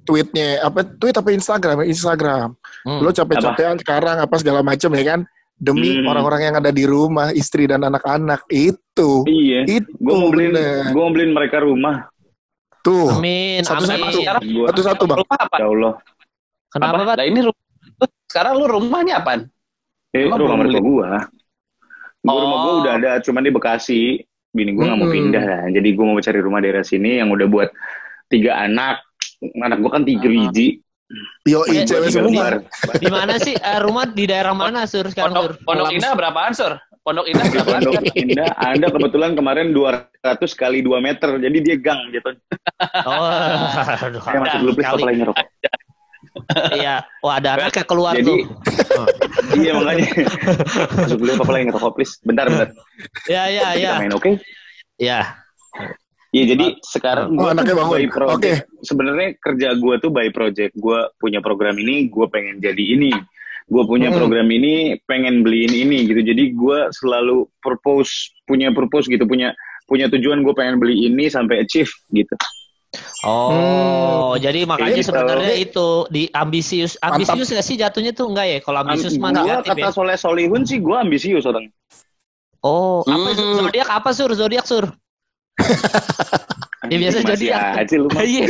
tweetnya 0.00 0.64
apa 0.64 0.80
tweet 0.82 1.12
apa 1.14 1.28
Instagram 1.30 1.84
Instagram. 1.84 2.48
Hmm. 2.82 3.00
Lo 3.00 3.10
capek-capekan 3.10 3.76
sekarang 3.78 4.16
apa 4.18 4.34
segala 4.34 4.60
macam 4.60 4.90
ya 4.90 5.04
kan 5.06 5.20
demi 5.54 5.92
Hmm. 5.94 6.08
orang-orang 6.08 6.40
yang 6.42 6.56
ada 6.56 6.72
di 6.72 6.84
rumah 6.84 7.30
istri 7.30 7.68
dan 7.68 7.84
anak-anak 7.84 8.48
itu 8.48 9.28
Iya. 9.28 9.68
itu 9.68 9.92
Gue 9.94 10.14
mau 10.14 10.30
beliin, 10.30 10.56
gue 10.88 10.96
mau 10.98 11.12
beliin 11.12 11.32
mereka 11.32 11.60
rumah. 11.60 12.08
tuh 12.80 13.12
Amin, 13.12 13.60
Satu-satu. 13.60 13.92
amin. 14.00 14.14
Sekarang 14.16 14.42
Gua, 14.46 14.66
satu-satu 14.72 15.02
bang 15.04 15.18
rumah 15.20 15.36
apa? 15.38 15.56
ya 15.60 15.66
Allah. 15.68 15.94
Kenapa, 16.72 16.96
apa? 16.96 17.12
Nah, 17.14 17.26
ini 17.28 17.40
rumah. 17.42 17.60
Sekarang 18.24 18.52
lu 18.56 18.66
rumahnya 18.66 19.14
apaan? 19.20 19.40
Eh, 20.10 20.24
Emang 20.24 20.40
rumah 20.40 20.56
mertua 20.56 20.80
gue. 20.80 20.88
Gua 20.88 21.12
Oh. 22.22 22.36
Rumah 22.36 22.56
gue 22.58 22.72
udah 22.80 22.92
ada, 22.96 23.10
cuman 23.20 23.40
di 23.40 23.50
Bekasi. 23.50 24.02
Bini 24.50 24.72
gue 24.72 24.80
nggak 24.80 24.96
mau 24.96 25.06
Hmm. 25.06 25.14
pindah 25.14 25.44
lah. 25.44 25.62
Jadi 25.70 25.88
gue 25.92 26.02
mau 26.02 26.16
cari 26.18 26.38
rumah 26.40 26.58
daerah 26.58 26.80
sini 26.82 27.16
yang 27.16 27.28
udah 27.28 27.46
buat 27.46 27.68
tiga 28.30 28.56
anak. 28.56 29.02
Anak 29.58 29.82
gue 29.82 29.90
kan 29.90 30.02
tiga 30.06 30.26
biji. 30.26 30.80
yo 31.42 31.66
cewek 31.66 32.14
semua 32.14 32.62
Di 32.94 33.10
mana 33.10 33.34
sih 33.34 33.58
eh, 33.58 33.78
rumah 33.82 34.06
di 34.06 34.30
daerah 34.30 34.54
mana 34.54 34.86
sur 34.86 35.02
sekarang 35.10 35.34
sur? 35.34 35.52
Pondok, 35.58 35.66
Pondok 35.66 35.88
Indah 35.90 36.14
berapaan, 36.14 36.52
Sur? 36.54 36.78
Pondok 37.02 37.26
Indah 37.26 37.44
berapaan? 37.50 37.80
Pondok 37.82 38.14
Indah 38.14 38.50
ada 38.54 38.86
kebetulan 38.86 39.34
kemarin 39.34 39.74
200 39.74 40.14
kali 40.54 40.86
2 40.86 41.02
meter. 41.02 41.30
Jadi 41.36 41.58
dia 41.58 41.76
gang 41.76 42.14
gitu. 42.14 42.30
Oh, 43.10 43.26
aduh, 43.98 44.22
Saya 44.22 44.38
masuk 44.38 44.58
dulu 44.62 44.72
please 44.78 44.86
kali. 44.86 45.00
kepalanya 45.02 45.24
rokok. 45.26 45.46
Iya, 46.70 46.94
wah 47.26 47.34
ada 47.42 47.48
anak 47.58 47.74
kayak 47.74 47.88
keluar 47.90 48.14
Jadi- 48.14 48.28
tuh. 48.30 48.38
iya 49.58 49.72
makanya. 49.74 50.06
Masuk 50.94 51.18
dulu 51.18 51.32
kepalanya 51.42 51.70
rokok 51.74 51.92
please. 51.98 52.14
Bentar 52.22 52.46
bentar. 52.46 52.70
Ya, 53.26 53.50
ya, 53.50 53.74
ya, 53.74 53.98
Kita 53.98 53.98
main 53.98 54.14
oke? 54.14 54.30
ya. 54.30 54.38
Iya 55.00 55.20
jadi 56.32 56.66
sekarang 56.78 57.34
Oh, 57.34 57.42
gua 57.42 57.50
anaknya 57.52 57.74
bangun. 57.74 57.90
by 57.92 58.06
project. 58.06 58.38
Oke. 58.38 58.52
Sebenarnya 58.80 59.28
kerja 59.36 59.68
gue 59.74 59.94
tuh 59.98 60.10
by 60.10 60.28
project. 60.30 60.72
Gue 60.74 60.98
punya 61.18 61.42
program 61.42 61.74
ini, 61.74 62.06
gue 62.06 62.26
pengen 62.26 62.62
jadi 62.62 62.78
ini. 62.78 63.10
Gue 63.66 63.82
punya 63.84 64.10
Hmm. 64.10 64.18
program 64.18 64.46
ini, 64.46 64.98
pengen 65.04 65.42
beliin 65.42 65.70
ini 65.70 66.06
gitu. 66.06 66.22
Jadi 66.22 66.54
gue 66.54 66.78
selalu 66.92 67.50
purpose, 67.58 68.30
punya 68.42 68.70
purpose 68.70 69.06
gitu, 69.06 69.26
punya 69.26 69.54
punya 69.86 70.06
tujuan 70.06 70.42
gue 70.42 70.54
pengen 70.54 70.78
beli 70.78 71.06
ini 71.06 71.26
sampai 71.26 71.62
achieve 71.62 71.90
gitu. 72.10 72.34
Oh, 73.22 74.34
jadi 74.34 74.66
makanya 74.66 74.98
Jadi 74.98 75.06
sebenarnya 75.06 75.54
kalau- 75.54 75.66
itu 75.66 75.88
di 76.10 76.22
ambisius, 76.32 76.98
ambisius 77.00 77.48
nggak 77.48 77.62
sih 77.64 77.76
jatuhnya 77.76 78.10
tuh 78.10 78.30
enggak 78.30 78.46
ya? 78.48 78.58
Kalau 78.58 78.78
ambisius 78.80 79.14
mah 79.14 79.30
gue 79.30 79.42
negatif 79.44 79.70
kata 79.72 79.82
ya. 79.82 79.90
Soleh 79.90 80.16
Solihun 80.16 80.62
sih 80.64 80.78
gue 80.78 80.96
ambisius 80.96 81.44
orang. 81.44 81.70
Oh, 82.60 83.00
apa 83.02 83.28
Hmm. 83.32 83.66
zodiak 83.66 83.88
apa 83.88 84.10
sur? 84.10 84.30
Zodiak 84.30 84.64
sur? 84.64 84.90
Ya, 86.90 86.96
biasa 86.96 87.18
Masih 87.22 87.30
zodiak. 87.30 87.62
aja 87.76 87.94
lu 88.02 88.08
mah. 88.10 88.22
Iya, 88.34 88.46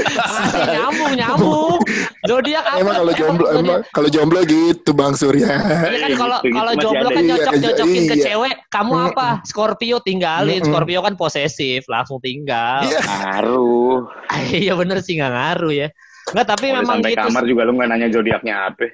nyambung 0.81 1.13
nyambung. 1.13 1.79
Zodiak 2.25 2.65
apa? 2.65 2.79
emang 2.81 2.95
kalau 3.03 3.13
jomblo 3.13 3.47
emang 3.53 3.79
kalau 3.93 4.09
jomblo 4.09 4.41
gitu 4.49 4.91
bang 4.97 5.13
Surya 5.13 5.51
Iya 5.61 5.99
kan 6.09 6.13
kalau 6.17 6.39
kalau 6.41 6.73
jomblo 6.79 7.09
kan 7.13 7.23
Iya, 7.27 7.31
nyocok 7.37 7.55
nyocokin 7.61 8.03
ke 8.09 8.17
iya. 8.17 8.25
cewek. 8.33 8.55
Kamu 8.73 8.93
apa? 9.13 9.45
Scorpio 9.45 10.01
tinggalin. 10.01 10.65
Scorpio 10.65 11.05
kan 11.05 11.21
posesif, 11.21 11.85
langsung 11.91 12.17
tinggal. 12.25 12.87
Iya. 12.89 13.01
Ngaruh. 13.05 13.99
Iya 14.63 14.73
bener 14.79 15.05
sih 15.05 15.21
nggak 15.21 15.33
ngaruh 15.37 15.73
ya. 15.77 15.89
Nggak 16.33 16.47
tapi 16.49 16.67
Udah 16.71 16.77
memang 16.81 16.97
sampai 17.03 17.13
gitu. 17.13 17.25
kamar 17.29 17.43
juga 17.45 17.63
lu 17.69 17.73
nggak 17.77 17.89
nanya 17.93 18.09
zodiaknya 18.09 18.55
apa. 18.73 18.87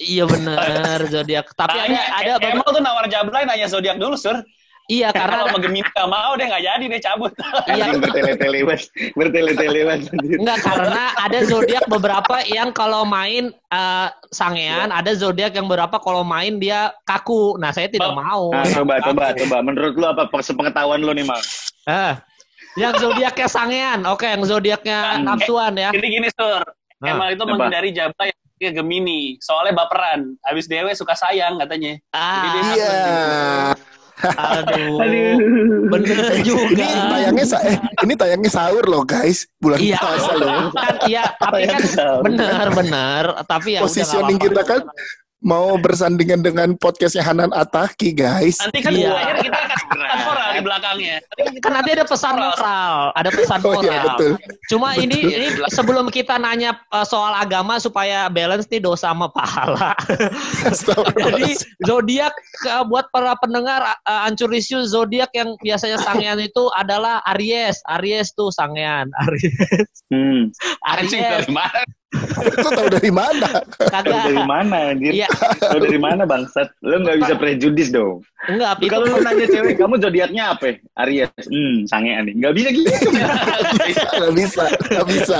Iya 0.00 0.24
bener 0.24 0.98
zodiak. 1.12 1.46
Tapi 1.52 1.76
ada 1.76 1.86
Tanya, 1.92 2.02
ada 2.14 2.32
eh, 2.40 2.50
Emang 2.56 2.68
tuh 2.72 2.80
nawar 2.80 3.04
jablay 3.10 3.42
nanya 3.44 3.66
zodiak 3.68 4.00
dulu, 4.00 4.16
Sur. 4.16 4.38
Iya 4.86 5.08
Kalau 5.10 5.48
karena 5.48 5.48
sama 5.48 5.58
Gemini 5.58 5.88
gak 5.88 6.08
mau, 6.08 6.30
dia 6.36 6.46
gak 6.46 6.64
jadi, 6.64 6.84
dia 6.86 7.00
cabut. 7.02 7.32
iya 7.68 7.86
bertele-tele 7.94 8.58
mas, 8.62 8.82
bertele-tele 9.12 9.80
mas. 9.82 10.02
Enggak 10.12 10.58
karena 10.60 11.04
ada 11.16 11.38
zodiak 11.42 11.84
beberapa 11.86 12.36
yang 12.44 12.68
kalau 12.70 13.02
main 13.02 13.48
eh, 13.50 14.08
sangean, 14.28 14.92
ada 14.92 15.12
zodiak 15.12 15.52
yang 15.52 15.64
beberapa 15.64 15.96
kalau 15.98 16.20
main 16.20 16.56
dia 16.58 16.92
kaku. 17.02 17.56
Nah, 17.56 17.72
saya 17.72 17.88
tidak 17.88 18.12
Bang. 18.12 18.20
mau. 18.20 18.52
Nah, 18.52 18.64
coba, 18.66 18.94
coba, 19.00 19.24
coba. 19.32 19.56
Menurut 19.60 19.94
lu 19.94 20.06
apa 20.06 20.28
sepengetahuan 20.38 21.00
lu 21.00 21.12
nih, 21.12 21.24
Mang? 21.24 21.42
Eh, 21.88 22.14
yang 22.76 22.92
zodiaknya 22.94 23.46
sangean. 23.46 24.00
Oke, 24.04 24.26
yang 24.26 24.42
zodiaknya 24.42 25.16
Hmm. 25.16 25.24
nafsuan 25.24 25.72
ya. 25.74 25.90
Gini 25.90 26.08
gini, 26.12 26.28
Sur. 26.32 26.60
Nah, 27.00 27.08
Emang 27.12 27.28
itu 27.32 27.42
apa? 27.42 27.50
menghindari 27.50 27.90
jablay 27.92 28.32
yang 28.58 28.74
Gemini. 28.74 29.36
Soalnya 29.38 29.76
baperan. 29.76 30.34
Habis 30.40 30.66
dewe 30.66 30.90
suka 30.92 31.12
sayang 31.12 31.56
katanya. 31.56 32.00
Ah, 32.10 32.72
iya 32.72 32.90
aduh. 34.22 35.00
Aduh. 35.00 35.34
Bener 35.90 36.16
juga. 36.40 36.70
ini 36.70 36.86
tayangnya 37.04 37.44
sa- 37.44 37.62
eh 37.62 37.76
ini 38.00 38.14
tayangnya 38.14 38.48
sahur 38.48 38.84
loh 38.84 39.02
guys 39.02 39.50
bulan 39.58 39.78
Iya, 39.78 39.98
puasa 39.98 40.32
loh 40.34 40.70
kan 40.70 40.94
iya, 41.04 41.24
tapi 41.34 41.66
kan 41.66 41.80
bener 42.22 42.68
bener, 42.72 43.24
tapi 43.44 43.68
ya 43.74 43.80
positioning 43.80 44.38
kita 44.38 44.62
kan 44.62 44.80
mau 45.44 45.76
bersandingan 45.76 46.40
dengan 46.40 46.72
podcastnya 46.80 47.20
Hanan 47.20 47.52
Ataki 47.52 48.16
guys 48.16 48.56
Nanti 48.64 48.80
kan 48.80 48.96
Iya. 48.96 49.12
akhir 49.12 49.36
kita 49.44 49.58
akan 49.60 50.18
moral 50.24 50.48
di 50.54 50.60
belakangnya. 50.64 51.16
kan 51.60 51.72
nanti 51.76 51.90
ada 51.92 52.04
pesan 52.08 52.34
moral, 52.40 53.12
ada 53.12 53.28
pesan 53.28 53.58
oh 53.60 53.76
moral. 53.76 53.84
iya 53.84 53.98
betul 54.08 54.32
Cuma 54.72 54.96
ini 54.96 55.18
ini 55.20 55.46
sebelum 55.68 56.08
kita 56.08 56.40
nanya 56.40 56.80
uh, 56.88 57.04
soal 57.04 57.36
agama 57.36 57.76
supaya 57.76 58.32
balance 58.32 58.64
nih 58.72 58.80
dosa 58.80 59.12
sama 59.12 59.28
pahala. 59.28 59.92
Jadi 61.28 61.52
zodiak 61.84 62.32
uh, 62.72 62.80
buat 62.88 63.12
para 63.12 63.36
pendengar 63.36 63.84
uh, 64.08 64.24
Ancurisius 64.24 64.96
zodiak 64.96 65.28
yang 65.36 65.52
biasanya 65.60 66.00
sangean 66.00 66.40
itu 66.40 66.72
adalah 66.72 67.20
Aries. 67.36 67.84
Aries 68.00 68.32
tuh 68.32 68.48
sangean. 68.48 69.12
Aries. 69.28 69.52
Hmm. 70.08 70.48
Aries. 70.96 71.12
dari 71.12 71.52
mana? 71.52 71.84
Itu 72.54 72.68
tahu 72.68 72.88
dari 72.88 73.10
mana? 73.10 73.48
Tahu 73.66 73.90
Kagak. 73.90 74.24
dari 74.24 74.42
mana 74.42 74.76
anjir? 74.90 75.12
Iya, 75.12 75.28
Tahu 75.58 75.78
dari 75.82 75.98
mana 75.98 76.22
bangsat? 76.24 76.70
Lu 76.80 76.98
nggak 76.98 77.18
bisa 77.20 77.34
prejudis 77.34 77.88
dong. 77.90 78.22
enggak 78.44 78.76
itu 78.78 78.92
Kalau 78.92 79.08
lu 79.08 79.18
nanya 79.18 79.46
cewek, 79.48 79.74
kamu 79.74 79.94
zodiaknya 79.98 80.52
apa? 80.52 80.76
Aries. 81.00 81.32
Hmm, 81.48 81.88
sangean 81.88 82.28
nih. 82.28 82.34
Nggak 82.36 82.52
bisa 82.54 82.68
gitu. 82.70 82.88
Gak 84.14 84.32
bisa, 84.32 84.64
gak 84.84 85.06
bisa. 85.06 85.38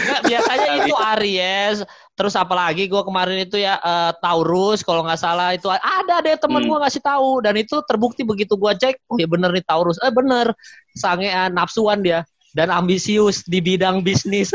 Enggak, 0.00 0.20
biasanya 0.24 0.70
itu 0.80 0.94
Aries. 0.94 1.78
Terus 2.12 2.34
apalagi 2.36 2.84
gue 2.84 3.00
kemarin 3.00 3.38
itu 3.40 3.56
ya 3.56 3.80
eh, 3.80 4.12
Taurus 4.20 4.80
kalau 4.80 5.00
nggak 5.02 5.16
salah 5.16 5.50
itu 5.50 5.66
ada 5.68 6.20
deh 6.20 6.36
temen 6.36 6.60
Hmm. 6.60 6.68
gue 6.68 6.78
ngasih 6.78 7.00
tahu 7.00 7.40
dan 7.40 7.56
itu 7.56 7.80
terbukti 7.82 8.22
begitu 8.22 8.54
gue 8.54 8.72
cek 8.76 9.08
oh 9.08 9.16
ya 9.16 9.24
bener 9.24 9.48
nih 9.48 9.64
Taurus 9.64 9.96
eh 9.98 10.12
bener 10.12 10.52
sangean 10.92 11.48
nafsuan 11.50 12.04
dia 12.04 12.20
dan 12.56 12.68
ambisius 12.72 13.46
di 13.46 13.62
bidang 13.62 14.02
bisnis 14.02 14.50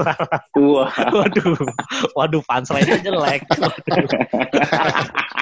Wah. 0.58 0.92
waduh 1.10 1.58
waduh 2.14 2.42
punchline-nya 2.46 3.02
jelek 3.02 3.42
waduh. 3.50 4.08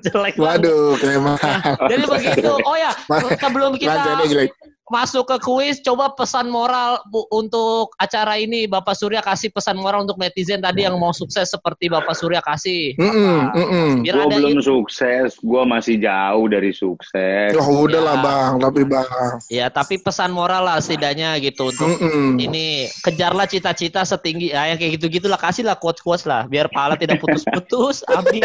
jelek. 0.00 0.34
Waduh, 0.40 0.96
kayak 0.96 1.20
mah. 1.20 1.38
jadi 1.84 2.04
begitu 2.08 2.50
oh 2.64 2.76
ya 2.76 2.90
sebelum 3.36 3.76
kita 3.76 4.24
jelek. 4.24 4.50
Masuk 4.90 5.24
ke 5.24 5.36
kuis, 5.40 5.78
coba 5.80 6.10
pesan 6.12 6.50
moral 6.50 6.98
Bu, 7.06 7.24
untuk 7.30 7.94
acara 7.96 8.34
ini 8.36 8.66
Bapak 8.66 8.98
Surya 8.98 9.22
kasih 9.22 9.48
pesan 9.48 9.78
moral 9.78 10.02
untuk 10.02 10.18
netizen 10.18 10.58
tadi 10.58 10.82
yang 10.82 10.98
mau 10.98 11.14
sukses 11.14 11.46
seperti 11.46 11.86
Bapak 11.86 12.18
Surya 12.18 12.42
kasih. 12.42 12.98
Mm-mm, 12.98 13.38
mm-mm. 13.54 13.88
Biar 14.02 14.14
Gue 14.18 14.24
ada 14.26 14.36
belum 14.42 14.58
in- 14.58 14.66
sukses. 14.66 15.38
Gue 15.38 15.62
masih 15.62 16.02
jauh 16.02 16.50
dari 16.50 16.74
sukses. 16.74 17.54
Oh, 17.54 17.86
udah 17.86 18.02
lah 18.02 18.16
Ya. 18.18 18.24
bang, 18.26 18.52
tapi 18.58 18.82
bang. 18.82 19.32
ya 19.46 19.66
tapi 19.70 19.94
pesan 19.96 20.34
moral 20.34 20.66
lah 20.66 20.82
setidaknya 20.82 21.38
gitu 21.38 21.70
untuk 21.70 21.86
Mm-mm. 21.86 22.36
ini 22.36 22.90
kejarlah 23.00 23.46
cita-cita 23.46 24.02
setinggi 24.02 24.50
ya 24.50 24.66
yang 24.66 24.76
kayak 24.76 24.98
gitu-gitulah 24.98 25.38
kasihlah 25.38 25.78
quotes-quotes 25.78 26.26
lah 26.26 26.50
biar 26.50 26.66
pala 26.68 26.98
tidak 26.98 27.22
putus-putus. 27.22 28.02
Amin. 28.18 28.42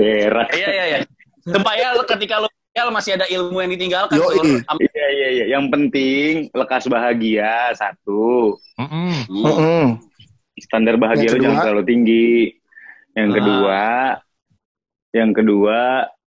Iya 0.00 0.40
iya 0.50 0.84
iya. 0.88 0.98
Supaya 1.46 1.94
ketika 2.02 2.42
lo 2.42 2.48
tinggal 2.76 2.92
masih 2.92 3.16
ada 3.16 3.24
ilmu 3.24 3.56
yang 3.56 3.72
ditinggalkan. 3.72 4.20
Am- 4.68 4.76
Iya 4.76 5.06
iya 5.08 5.28
iya. 5.32 5.44
Yang 5.56 5.64
penting 5.72 6.32
lekas 6.52 6.84
bahagia 6.92 7.72
satu. 7.72 8.60
Mm-mm. 8.76 9.12
Hmm. 9.32 9.44
Mm-mm. 9.48 9.84
Standar 10.60 11.00
bahagia 11.00 11.32
Yang 11.32 11.40
lu 11.40 11.44
jangan 11.48 11.58
terlalu 11.64 11.84
tinggi. 11.88 12.52
Yang 13.16 13.28
Ah. 13.32 13.36
kedua, 13.40 13.82
yang 15.16 15.30
kedua 15.32 15.78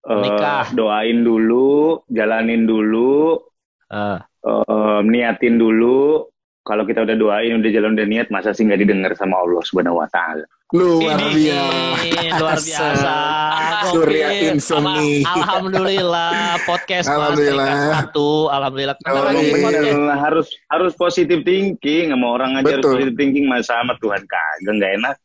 eh, 0.02 0.18
Menikah. 0.18 0.66
doain 0.74 1.22
dulu, 1.22 2.02
jalanin 2.10 2.66
dulu, 2.66 3.38
Eh, 3.86 4.18
eh, 4.42 4.98
niatin 5.06 5.62
dulu. 5.62 6.26
Kalau 6.62 6.86
kita 6.86 7.02
udah 7.02 7.16
doain, 7.18 7.58
udah 7.58 7.70
jalan 7.74 7.98
udah 7.98 8.06
niat, 8.06 8.30
masa 8.30 8.54
sih 8.54 8.62
nggak 8.62 8.86
didengar 8.86 9.12
sama 9.18 9.34
Allah 9.34 9.58
Subhanahu 9.66 9.98
Wa 9.98 10.06
Taala? 10.14 10.46
Luar 10.72 11.18
biasa. 11.18 12.38
luar 12.38 12.58
biasa. 12.62 13.14
Surya. 13.92 14.26
Insomni. 14.48 15.20
Al- 15.20 15.42
Alhamdulillah 15.42 16.32
podcast 16.64 17.10
Alhamdulillah. 17.10 17.98
Satu. 17.98 18.46
Alhamdulillah. 18.48 18.96
Oh, 19.04 19.28
iya. 19.34 19.52
Bener, 19.58 20.16
harus 20.16 20.48
harus 20.70 20.94
positive 20.94 21.42
thinking 21.42 22.08
sama 22.08 22.26
orang 22.30 22.56
aja 22.56 22.72
harus 22.72 22.80
Betul. 22.80 22.92
positive 22.94 23.16
thinking 23.18 23.44
masa 23.50 23.76
sama 23.82 23.98
Tuhan 23.98 24.22
kagak 24.24 24.72
nggak 24.72 24.92
enak. 25.02 25.16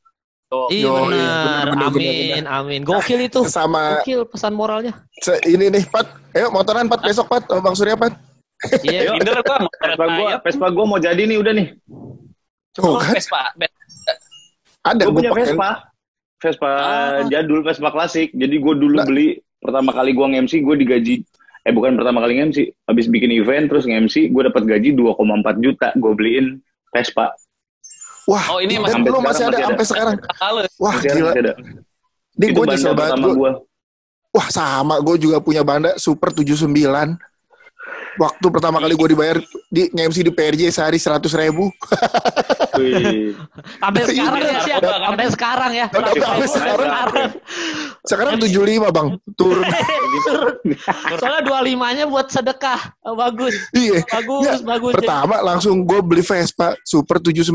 Iya 0.47 0.83
Yo, 0.83 0.93
benar. 0.95 1.11
iya, 1.11 1.27
benar, 1.37 1.65
benar, 1.67 1.87
Amin, 1.91 2.43
amin. 2.47 2.81
Gokil 2.81 3.19
itu. 3.21 3.39
Sama 3.45 3.99
Gokil 3.99 4.25
pesan 4.25 4.51
moralnya. 4.51 4.95
se- 5.19 5.43
ini 5.43 5.67
nih, 5.69 5.83
Pat. 5.85 6.07
Ayo 6.33 6.49
motoran 6.49 6.87
Pat 6.87 7.03
besok 7.03 7.27
Pat, 7.27 7.43
Bang 7.45 7.75
Surya 7.75 7.95
Pat. 7.95 8.15
Iya. 8.83 9.13
Tinder 9.13 9.37
gua 9.39 9.57
mau 9.59 9.71
Vespa 9.71 10.05
gua. 10.07 10.31
Vespa 10.41 10.67
gua 10.69 10.85
mau 10.87 10.99
jadi 10.99 11.23
nih 11.23 11.37
udah 11.37 11.53
nih. 11.53 11.67
Tuh 12.73 12.81
Oh, 12.83 12.97
kan, 12.97 13.13
Vespa. 13.13 13.41
ada 14.83 15.03
Gue 15.03 15.13
punya 15.13 15.29
gua 15.29 15.35
pakai. 15.35 15.45
Vespa. 15.47 15.69
Vespa 16.37 16.69
Ah. 16.69 17.25
jadul, 17.25 17.61
Vespa 17.61 17.89
klasik. 17.89 18.29
Jadi 18.31 18.55
gue 18.55 18.73
dulu 18.75 18.95
Lah. 18.95 19.05
beli 19.05 19.27
pertama 19.57 19.89
kali 19.89 20.11
gue 20.11 20.25
nge-MC 20.27 20.61
gue 20.61 20.75
digaji 20.77 21.15
eh 21.59 21.73
bukan 21.73 21.97
pertama 21.97 22.21
kali 22.21 22.37
nge-MC, 22.37 22.57
habis 22.85 23.05
bikin 23.07 23.33
event 23.33 23.67
terus 23.67 23.83
nge-MC 23.83 24.29
gue 24.29 24.43
dapat 24.43 24.63
gaji 24.63 24.89
2,4 24.91 25.17
juta. 25.59 25.89
Gue 25.93 26.13
beliin 26.13 26.61
Vespa. 26.89 27.33
Wah, 28.25 28.43
Oh, 28.49 28.59
ini 28.59 28.75
dan 28.75 28.83
masih- 28.83 29.01
belum 29.01 29.19
sampai 29.19 29.29
masih 29.29 29.43
ada 29.43 29.57
sekarang 29.57 29.57
masih 29.57 29.57
ada. 29.57 29.67
sampai 29.67 29.85
sekarang. 29.87 30.15
Wah, 30.77 30.93
Masih 30.93 31.09
gila. 31.09 31.25
masih 31.27 31.41
ada. 31.41 31.53
Ini 32.37 32.45
gue 32.47 32.65
nyesel 32.67 32.93
banget. 32.93 33.17
Gua-. 33.33 33.57
Wah, 34.29 34.47
sama. 34.47 34.95
Gue 34.99 35.15
juga 35.17 35.37
punya 35.39 35.61
banda 35.61 35.95
Super 35.95 36.29
79. 36.31 37.17
Waktu 38.17 38.47
pertama 38.49 38.77
kali 38.77 38.93
gue 38.93 39.07
dibayar 39.09 39.37
di 39.67 39.87
nge-MC 39.87 40.17
di 40.21 40.31
PRJ 40.31 40.61
sehari 40.69 40.97
100 40.97 41.21
ribu. 41.37 41.69
Sampai 43.79 44.01
sekarang 44.05 44.41
ya, 44.41 44.59
Siap. 44.59 44.79
Udah, 44.79 44.97
Sampai 45.03 45.25
sekarang 45.29 45.71
ya. 45.71 45.85
Sampai 45.87 46.47
sekarang. 46.47 46.89
Sekarang 48.03 48.33
75 48.37 48.89
bang. 48.89 49.07
Turun. 49.33 49.65
Soalnya 51.13 51.41
25-nya 51.43 52.05
buat 52.05 52.27
sedekah. 52.27 52.81
Oh, 53.01 53.13
bagus. 53.13 53.53
iya. 53.71 54.01
Bagus, 54.07 54.61
bagus. 54.61 54.93
Pertama 54.93 55.41
langsung 55.41 55.83
gue 55.83 55.99
beli 55.99 56.21
Vespa 56.21 56.73
Super 56.81 57.19
79. 57.19 57.53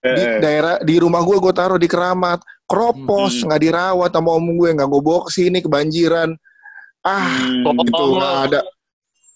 Di 0.00 0.08
Eh, 0.08 0.40
daerah 0.40 0.80
di 0.80 0.96
rumah 0.96 1.20
gue 1.20 1.36
gue 1.36 1.52
taruh 1.52 1.76
di 1.76 1.84
keramat. 1.84 2.40
Kropos 2.64 3.36
Hmm. 3.36 3.50
nggak 3.50 3.60
dirawat 3.60 4.10
sama 4.10 4.30
om 4.32 4.46
gue 4.48 4.68
nggak 4.72 4.88
gue 4.88 5.00
bawa 5.02 5.20
ke 5.28 5.32
sini 5.34 5.60
kebanjiran. 5.60 6.32
Ah, 7.00 7.20
hmm, 7.26 7.64
Bohong 7.66 7.84
itu 7.84 8.00
lo. 8.00 8.16
nggak 8.16 8.36
ada. 8.46 8.60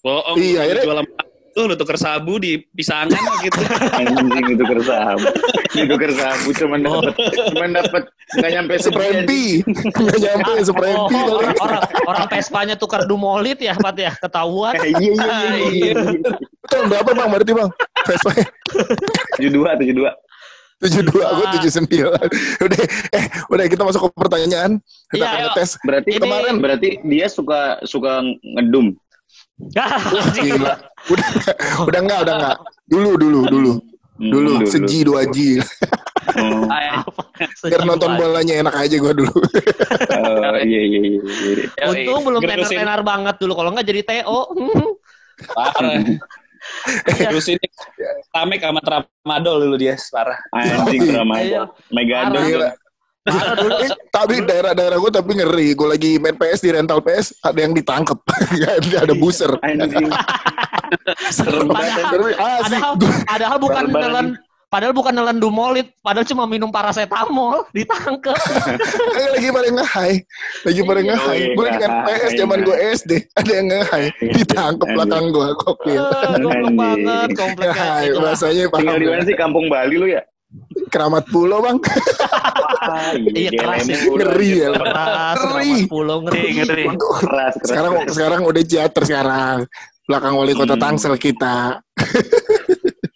Bohong. 0.04 0.36
Iya, 0.36 0.52
lu 0.52 0.60
akhirnya- 0.60 0.84
jual 0.84 0.98
lu 1.54 1.70
lu 1.70 1.78
tuker 1.78 1.94
sabu 1.94 2.34
di 2.36 2.58
pisangan 2.68 3.14
gitu. 3.40 3.62
anjing 3.94 4.58
itu 4.58 4.64
kersabu. 4.66 5.22
itu 5.72 5.94
kersabu 5.94 6.48
cuman 6.50 6.80
Oh. 6.82 6.98
dapat 6.98 7.14
cuman 7.54 7.70
dapat 7.72 8.02
nggak 8.34 8.50
nyampe. 8.52 8.72
Seprempi, 8.76 9.42
nggak 10.02 10.18
nyampe 10.20 10.50
Oh, 10.50 10.66
seprempi 10.66 11.14
oh, 11.14 11.22
kali. 11.22 11.30
orang, 11.38 11.56
orang, 11.56 11.82
orang 12.04 12.26
Vespanya 12.28 12.74
tukar 12.74 13.06
dumolit 13.06 13.56
ya, 13.58 13.70
Pat 13.72 13.94
ya, 13.94 14.10
ketahuan. 14.12 14.74
Eh, 14.76 14.90
Iya 14.90 14.98
iya 14.98 15.14
iya. 15.14 15.38
iya, 15.70 15.92
iya. 15.94 16.32
Tahun 16.66 16.86
berapa 16.90 17.10
bang 17.14 17.28
berarti 17.30 17.52
bang? 17.54 17.70
Vespa 18.02 18.30
Tujuh 19.38 19.50
dua 19.54 19.70
tujuh 19.78 19.94
dua. 19.94 20.10
72, 20.82 21.16
gue 21.16 21.46
79. 21.64 22.12
Udah, 22.60 22.80
eh, 23.14 23.24
udah 23.48 23.64
kita 23.64 23.82
masuk 23.86 24.04
ke 24.04 24.20
pertanyaan. 24.20 24.76
Kita 25.08 25.16
Iya, 25.16 25.24
akan 25.24 25.40
ngetes. 25.48 25.70
Berarti 25.80 26.10
Ini- 26.12 26.20
kemarin 26.20 26.54
berarti 26.60 26.88
dia 27.06 27.26
suka 27.30 27.60
suka 27.86 28.20
ngedum. 28.42 28.92
Gila. 30.34 30.74
Udah, 31.10 31.28
udah 31.84 32.00
enggak, 32.00 32.18
udah 32.26 32.34
enggak. 32.34 32.56
Dulu, 32.88 33.10
dulu, 33.16 33.40
dulu. 33.48 33.72
Hmm, 34.14 34.30
Dulu, 34.30 34.52
seji 34.70 35.02
dua 35.02 35.26
ji. 35.26 35.58
Oh, 36.38 36.70
Ay, 36.70 36.86
Biar 37.66 37.82
nonton 37.82 38.14
bolanya 38.14 38.62
enak 38.62 38.74
aja 38.78 38.94
gue 38.94 39.12
dulu. 39.12 39.34
oh, 39.34 40.54
iya 40.62 40.80
iya 40.86 41.00
iya. 41.02 41.20
iya. 41.20 41.84
Untung 41.90 42.22
belum 42.22 42.40
tenar-tenar 42.40 43.02
banget 43.02 43.36
dulu, 43.42 43.52
kalau 43.58 43.74
nggak 43.74 43.86
jadi 43.90 44.02
TO. 44.06 44.40
Parah. 45.50 45.98
Terus 47.10 47.46
ini 47.52 47.66
Tamek 48.32 48.62
sama 48.62 48.80
Tramadol 48.80 49.66
dulu 49.68 49.76
dia 49.76 49.98
parah. 50.14 50.38
Anjing 50.54 51.10
Iya. 51.10 51.68
Megadon. 51.90 52.72
Parah. 53.24 53.56
Dulu. 53.56 53.72
Eh, 53.80 53.90
tapi 54.10 54.34
daerah-daerah 54.40 54.96
gue 54.96 55.10
tapi 55.10 55.30
ngeri. 55.34 55.68
Gue 55.72 55.88
lagi 55.88 56.10
main 56.16 56.34
PS 56.34 56.60
di 56.60 56.70
rental 56.70 57.00
PS, 57.00 57.32
ada 57.40 57.56
yang 57.56 57.72
ditangkep. 57.72 58.18
ada, 58.76 58.96
ada 59.00 59.14
buser. 59.14 59.48
Anjing. 59.60 60.12
Serem 61.26 61.66
banget. 61.66 62.04
Padahal, 63.24 63.56
bukan 63.56 63.84
nelen, 63.88 64.26
padahal 64.68 64.92
bukan 64.92 65.12
nelen 65.12 65.38
dumolit, 65.38 65.88
padahal 65.98 66.22
cuma 66.24 66.44
minum 66.44 66.68
paracetamol, 66.68 67.64
ditangkep. 67.72 68.37
Lagi 69.34 69.48
pada 69.48 69.68
nge-high. 69.72 70.16
Lagi 70.62 70.80
pada 70.82 71.00
Iya, 71.00 71.08
nge-high. 71.08 71.40
iya, 71.40 71.54
Gue 71.54 71.64
lagi 71.64 71.78
main 71.78 71.90
nge-high. 71.90 72.18
PS 72.20 72.32
zaman 72.37 72.58
gue 72.60 72.76
SD. 72.92 73.12
Ada 73.34 73.50
yang 73.52 73.66
nge-high. 73.68 74.08
Ditangkep 74.34 74.88
belakang 74.90 75.24
gue. 75.30 75.48
Gokil. 75.56 75.96
Eh, 75.96 76.10
Goblok 76.37 76.52
Anjing. 76.52 76.76
banget, 76.76 77.28
komplek 77.34 77.68
kayak 77.68 77.74
Nge-high. 77.74 78.04
gitu 78.04 78.14
lah. 78.14 78.22
Bahasanya 78.26 78.64
Tinggal 78.66 78.84
paham. 78.84 79.00
di 79.00 79.06
mana 79.08 79.22
sih 79.22 79.34
kampung 79.34 79.66
Bali 79.66 79.96
lu 79.96 80.06
ya? 80.06 80.22
Keramat 80.86 81.26
Pulau 81.26 81.58
bang. 81.60 81.78
Ah, 82.84 83.10
Iya, 83.16 83.50
keras 83.50 83.84
ya. 83.84 83.96
Ngeri 84.04 84.50
ya. 84.56 84.68
Keras, 84.70 85.36
Ngeri. 85.36 85.74
Pulau 85.86 86.18
ngeri. 86.22 86.42
ngeri. 86.54 86.84
Keras, 86.92 87.54
keras. 87.54 87.66
sekarang 87.66 87.92
sekarang 88.08 88.40
udah 88.42 88.62
teater 88.62 89.02
sekarang. 89.02 89.56
Belakang 90.04 90.34
wali 90.36 90.52
kota 90.52 90.74
Hmm. 90.74 90.82
Tangsel 90.84 91.14
kita. 91.16 91.80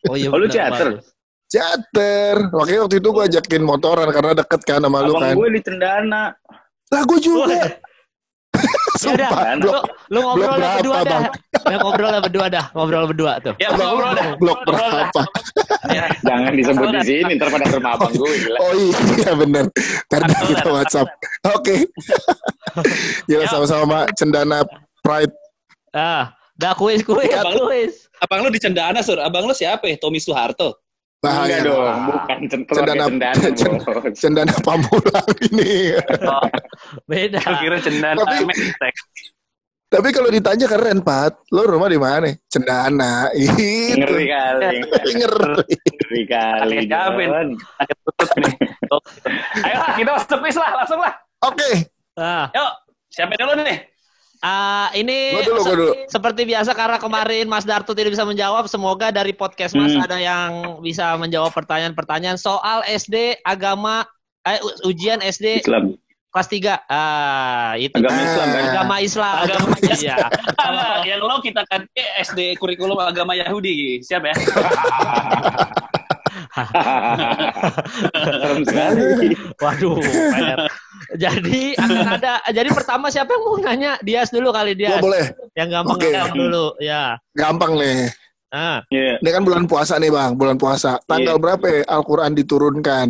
Oh 0.08 0.16
iya, 0.16 0.32
Oh, 0.32 0.40
lu 0.40 0.48
teater? 0.48 1.04
Teater. 1.46 2.34
Makanya 2.50 2.80
waktu 2.82 2.96
itu 2.96 3.08
gue 3.08 3.24
ajakin 3.24 3.62
motoran 3.62 4.08
karena 4.08 4.32
deket 4.34 4.60
kan 4.62 4.80
sama 4.80 4.98
lu 5.00 5.12
Abang 5.12 5.22
kan. 5.22 5.34
gue 5.36 5.48
di 5.52 5.60
Cendana. 5.60 6.22
Lah 6.88 7.02
gue 7.04 7.18
juga. 7.18 7.58
Ya 8.98 9.10
udah, 9.14 9.28
Sumpah. 9.30 9.42
lu, 9.54 9.62
Blok, 9.62 9.84
lu 10.08 10.18
ngobrol 10.20 10.42
blok 10.44 10.58
lah 10.58 10.70
berdua 10.74 10.92
berapa, 10.92 11.06
dah. 11.06 11.20
Bang? 11.20 11.32
Ya, 11.64 11.76
ngobrol 11.78 12.08
lah 12.08 12.20
berdua 12.20 12.46
dah, 12.48 12.64
ngobrol 12.72 13.04
berdua 13.06 13.32
tuh. 13.38 13.54
Ya 13.56 13.68
ngobrol 13.70 14.12
dah. 14.12 14.26
blok 14.36 14.58
Ngobrol 14.58 14.74
dah. 14.76 14.90
berapa? 14.90 15.22
Jangan 16.20 16.52
disebut 16.52 16.86
di 16.90 17.00
sini, 17.02 17.32
ntar 17.34 17.48
pada 17.48 17.66
rumah 17.68 17.92
abang 17.94 18.12
gue. 18.12 18.30
Gila. 18.38 18.58
Oh 18.58 18.72
iya 18.74 19.30
bener. 19.32 19.64
Karena 20.08 20.34
kita 20.42 20.68
WhatsApp. 20.68 21.08
Oke. 21.48 21.86
Gila 23.24 23.44
Ya. 23.44 23.48
sama-sama 23.48 24.06
Cendana 24.12 24.66
Pride. 25.00 25.32
Ah, 25.90 26.30
dah 26.54 26.74
kuis 26.74 27.00
kuis 27.00 27.30
Abang 27.32 27.54
lu- 27.54 27.66
kuis. 27.66 28.10
Abang 28.18 28.40
lu 28.42 28.50
di 28.50 28.58
Cendana, 28.58 28.98
Sur. 28.98 29.18
Abang 29.18 29.44
lu 29.44 29.54
siapa 29.54 29.86
ya? 29.86 29.96
Tommy 29.96 30.18
Soeharto. 30.18 30.74
Bahaya. 31.18 31.58
Enggak 31.58 31.60
dong, 31.66 31.98
bukan 32.06 32.38
Cendana- 32.46 33.06
cendana, 33.10 33.48
cen- 33.58 33.78
bos. 33.82 34.14
Cendana 34.14 34.54
Pamulang 34.62 35.30
ini. 35.50 35.98
Oh, 36.22 36.46
Beda. 37.10 37.42
kira 37.58 37.82
cendana 37.82 38.22
Tapi-. 38.22 38.54
Tapi 39.88 40.08
kalau 40.12 40.28
ditanya 40.28 40.68
keren, 40.68 41.00
Pat. 41.00 41.42
Lo 41.48 41.64
rumah 41.64 41.88
di 41.88 41.98
mana? 41.98 42.28
Cendana. 42.46 43.26
Itu. 43.34 43.98
Ngeri 43.98 44.24
kali. 44.28 44.68
Ngeri. 45.16 45.64
Ngeri 45.66 46.22
kali. 46.28 46.76
Oh. 48.92 49.00
Ayo 49.58 49.76
kita 49.96 50.10
masuk 50.14 50.38
quiz 50.38 50.54
lah, 50.54 50.70
langsung 50.76 51.00
lah. 51.02 51.12
Oke. 51.42 51.88
Nah, 52.14 52.46
Yuk, 52.52 52.70
siapa 53.08 53.34
dulu 53.34 53.58
nih? 53.58 53.78
Ah, 54.40 54.88
ini 54.92 55.32
Gua 55.32 55.42
dulu, 55.44 55.54
gua 55.54 55.64
se- 55.64 55.72
dulu. 55.72 55.92
seperti 56.06 56.42
biasa 56.44 56.70
karena 56.72 56.96
kemarin 56.96 57.44
Mas 57.44 57.62
Darto 57.62 57.92
tidak 57.92 58.12
bisa 58.12 58.22
menjawab, 58.22 58.64
semoga 58.64 59.08
dari 59.08 59.32
podcast 59.32 59.72
Mas 59.72 59.90
Hmm. 59.90 60.02
ada 60.02 60.16
yang 60.16 60.50
bisa 60.78 61.14
menjawab 61.14 61.50
pertanyaan-pertanyaan 61.50 62.36
soal 62.36 62.82
SD, 62.84 63.16
agama, 63.42 64.06
eh, 64.42 64.56
ujian 64.82 65.18
SD 65.18 65.60
Islam. 65.60 65.98
kelas 66.28 66.46
3. 66.46 66.74
Ah, 66.86 67.72
itu 67.74 67.94
Agama 67.94 68.20
Islam 68.20 68.46
kan? 68.46 68.62
agama 68.68 68.96
Islam. 69.00 69.34
Agama 69.40 69.66
Iya. 69.80 70.16
Enggak, 70.54 70.96
yang 71.04 71.20
lo 71.20 71.36
kita 71.38 71.62
kan 71.64 71.80
eh, 71.90 72.08
SD 72.20 72.40
kurikulum 72.54 72.96
agama 72.96 73.32
Yahudi. 73.32 73.98
Siap 74.00 74.22
ya? 74.22 74.34
Serem 78.38 78.62
sekali. 78.62 79.34
Waduh. 79.56 79.98
Jadi 81.10 81.72
akan 81.74 82.08
ada. 82.16 82.44
Jadi 82.46 82.68
pertama 82.68 83.08
siapa 83.08 83.30
yang 83.30 83.42
mau 83.42 83.56
nanya? 83.56 83.96
Dias 84.00 84.28
dulu 84.28 84.50
kali 84.50 84.72
Gua 84.72 84.80
Dias. 84.92 85.00
boleh. 85.00 85.24
Yang 85.54 85.68
gampang 85.72 85.98
gampang 85.98 86.36
dulu. 86.36 86.66
Ya. 86.78 87.16
Gampang 87.32 87.72
nih. 87.76 88.12
Nah, 88.48 88.80
Iya. 88.88 89.20
Ini 89.20 89.30
kan 89.30 89.42
bulan 89.42 89.64
puasa 89.64 89.96
nih, 89.96 90.08
Bang. 90.08 90.32
Bulan 90.34 90.56
puasa. 90.56 90.96
Tanggal 91.04 91.36
Iya. 91.36 91.42
berapa 91.42 91.64
ya 91.64 91.80
Al-Quran 91.86 92.32
diturunkan? 92.32 93.06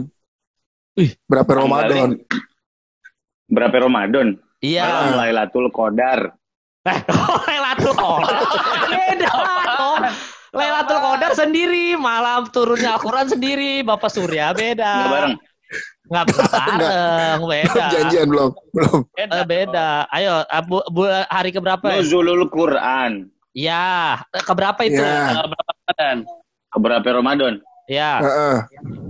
Wih. 0.94 1.10
Berapa 1.24 1.50
Ramadan? 1.56 2.18
Berapa 3.46 3.76
Ramadan? 3.80 4.36
iya. 4.58 4.82
Malam 4.84 5.14
Lailatul 5.16 5.66
Qadar. 5.70 6.34
Eh, 6.84 6.98
Lailatul 7.46 7.94
Qadar. 7.94 8.38
Beda 8.88 9.30
dong. 9.64 10.02
Lailatul 10.48 10.98
Qadar 10.98 11.32
sendiri, 11.34 11.94
malam 11.94 12.50
turunnya 12.50 12.98
Al-Quran 12.98 13.26
sendiri, 13.28 13.82
Bapak 13.82 14.10
Surya 14.10 14.50
beda. 14.50 14.92
Bareng. 15.06 15.34
Nggak 16.08 16.24
nggak 16.32 16.64
bareng, 16.80 17.40
beda. 17.44 17.84
Janjian 17.94 18.26
belum? 18.32 18.50
Belum. 18.72 19.00
Eh, 19.16 19.44
beda. 19.44 19.88
Ayo, 20.08 20.44
ah, 20.48 20.62
bu, 20.64 20.80
bu- 20.88 21.26
hari 21.28 21.50
keberapa? 21.52 21.84
ya? 21.84 22.00
Nuzulul 22.00 22.48
Quran. 22.48 23.28
Ya, 23.52 24.22
keberapa 24.44 24.80
itu? 24.88 25.00
Ya. 25.00 25.34
Eh, 25.34 25.48
berapa 25.48 25.72
Ramadan? 25.76 26.16
Berapa 26.72 27.08
Ramadan? 27.12 27.54
Ya. 27.88 28.12
Heeh. 28.20 28.56
Buk- 28.84 29.07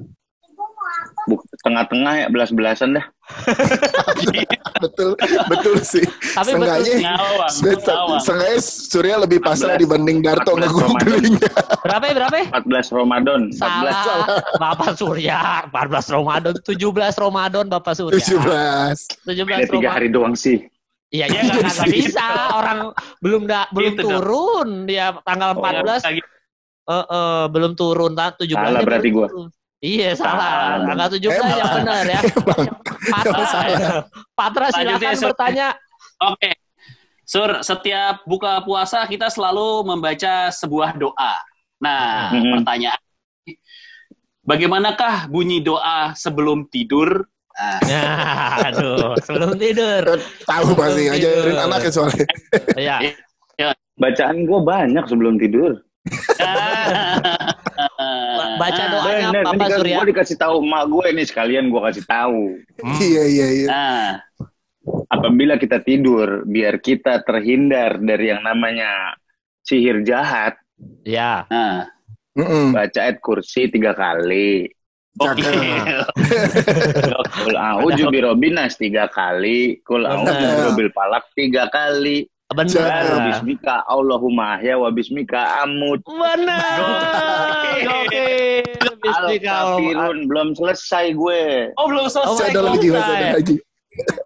Tengah-tengah 1.59 2.13
ya, 2.15 2.27
belas-belasan 2.29 2.95
dah. 2.95 3.05
betul, 4.81 5.19
betul 5.49 5.77
sih. 5.81 6.05
Tapi 6.33 6.55
betul 6.55 6.65
Seenggaknya, 6.65 6.87
sih. 6.89 7.03
Ngawang, 7.03 7.53
betul. 7.61 7.95
ngawang. 7.95 8.21
Seenggaknya 8.23 8.61
Surya 8.63 9.15
lebih 9.19 9.39
pasrah 9.39 9.75
14. 9.75 9.83
dibanding 9.83 10.19
Darto 10.21 10.53
14 10.55 10.61
ngegooglingnya. 10.61 11.51
Berapa 11.85 12.05
ya, 12.05 12.15
berapa 12.15 12.37
ya? 12.37 12.47
14 12.63 12.95
Ramadan. 12.95 13.41
14. 13.51 13.59
Salah. 13.59 14.27
Bapak 14.57 14.91
Surya, 14.95 15.39
14 15.67 16.15
Ramadan, 16.15 16.55
17 16.57 16.79
Ramadan 17.19 17.65
Bapak 17.67 17.95
Surya. 17.95 18.19
17. 18.23 19.27
17 19.27 19.59
Ada 19.59 19.67
tiga 19.67 19.89
hari 19.91 20.09
Ramadan. 20.09 20.15
doang 20.15 20.35
sih. 20.35 20.59
Iya, 21.09 21.25
iya 21.27 21.41
nggak 21.43 21.59
nggak 21.65 21.89
bisa. 21.97 22.27
Orang 22.53 22.79
belum 23.19 23.43
da, 23.45 23.65
belum 23.73 23.93
Gitu 23.97 24.03
dong. 24.05 24.11
turun 24.15 24.69
dia 24.85 25.17
tanggal 25.25 25.57
Oh, 25.57 25.65
14 25.65 26.05
Lagi- 26.05 26.21
eh, 26.87 27.07
eh, 27.09 27.45
belum 27.49 27.73
turun, 27.75 28.13
ta- 28.13 28.37
17 28.37 28.53
Salah 28.53 28.81
berarti 28.85 29.09
turun. 29.11 29.49
Iya, 29.79 30.11
salah. 30.19 30.83
Salah. 30.83 30.87
Tanggal 30.91 31.09
17 31.15 31.23
yang 31.23 31.39
Emang. 31.39 31.75
benar 31.83 32.03
ya. 32.05 32.21
Emang. 32.35 32.65
Patra, 33.09 33.45
salah. 33.47 33.91
Patra 34.35 34.67
Lanjut 34.69 34.75
silakan 34.75 35.03
ya, 35.07 35.13
Sur. 35.15 35.27
bertanya. 35.31 35.69
Oke. 36.19 36.51
Sur, 37.23 37.51
setiap 37.61 38.15
buka 38.25 38.59
puasa 38.65 39.07
kita 39.07 39.31
selalu 39.31 39.87
membaca 39.87 40.51
sebuah 40.51 40.97
doa. 40.97 41.35
Nah, 41.79 42.35
Mhm. 42.35 42.59
pertanyaan 42.59 43.01
Bagaimanakah 44.43 45.29
bunyi 45.29 45.61
doa 45.61 46.17
sebelum 46.17 46.65
tidur? 46.73 47.29
Nah, 47.53 47.79
Nah, 47.85 48.67
aduh, 48.73 49.13
sebelum 49.21 49.61
tidur. 49.61 50.17
Tahu 50.43 50.73
pasti 50.73 51.05
ngajarin 51.05 51.59
anaknya 51.59 51.91
soalnya. 51.93 52.27
Iya. 52.73 52.97
Bacaan 54.01 54.49
gue 54.49 54.61
banyak 54.65 55.05
sebelum 55.05 55.37
tidur. 55.37 55.85
Baca 58.59 58.83
doanya 58.91 59.27
Bener, 59.31 59.45
ini 59.47 59.59
kan 59.59 59.79
Surya. 59.79 59.97
gue 59.97 60.07
dikasih 60.11 60.37
tahu 60.37 60.55
emak 60.61 60.85
gue 60.87 61.07
nih 61.15 61.27
sekalian 61.27 61.65
gue 61.69 61.81
kasih 61.81 62.05
tahu. 62.05 62.43
Iya, 62.99 63.23
iya, 63.25 63.47
iya. 63.55 63.67
Nah, 63.67 64.05
Apabila 65.09 65.57
kita 65.57 65.81
tidur, 65.81 66.45
biar 66.45 66.81
kita 66.81 67.21
terhindar 67.21 68.01
dari 68.01 68.33
yang 68.33 68.41
namanya 68.41 69.17
sihir 69.61 70.01
jahat, 70.01 70.57
Ya. 71.05 71.45
nah. 71.49 71.85
Mm-mm. 72.33 72.71
baca 72.71 72.99
ayat 73.03 73.19
kursi 73.19 73.67
tiga 73.69 73.93
kali. 73.93 74.71
Oke. 75.19 75.43
Kul 77.35 77.57
a'udzu 77.69 78.07
birobbinas 78.09 78.79
tiga 78.79 79.11
kali. 79.11 79.83
Kul 79.83 80.07
a'udzu 80.07 80.31
Bener. 80.31 80.57
birabbil 80.57 80.91
falak 80.95 81.25
tiga 81.35 81.67
kali. 81.69 82.31
Benar. 82.49 83.29
Bismika 83.29 83.85
Allahumma 83.85 84.57
ahya 84.57 84.81
wa 84.81 84.89
bismika 84.89 85.61
amut. 85.69 86.01
Benar. 86.09 86.81
Oke. 88.09 88.65
Bismika 89.05 89.53
Allah. 89.53 89.77
Al-kafirun 89.77 90.19
belum 90.25 90.49
selesai 90.57 91.13
gue. 91.13 91.43
Oh, 91.77 91.93
belum 91.93 92.09
Oh, 92.09 92.13
selesai. 92.13 92.33
Masih 92.33 92.49
ada 92.49 92.63
lagi, 92.65 92.89
masih 92.89 93.13
ada 93.13 93.29
lagi. 93.37 93.57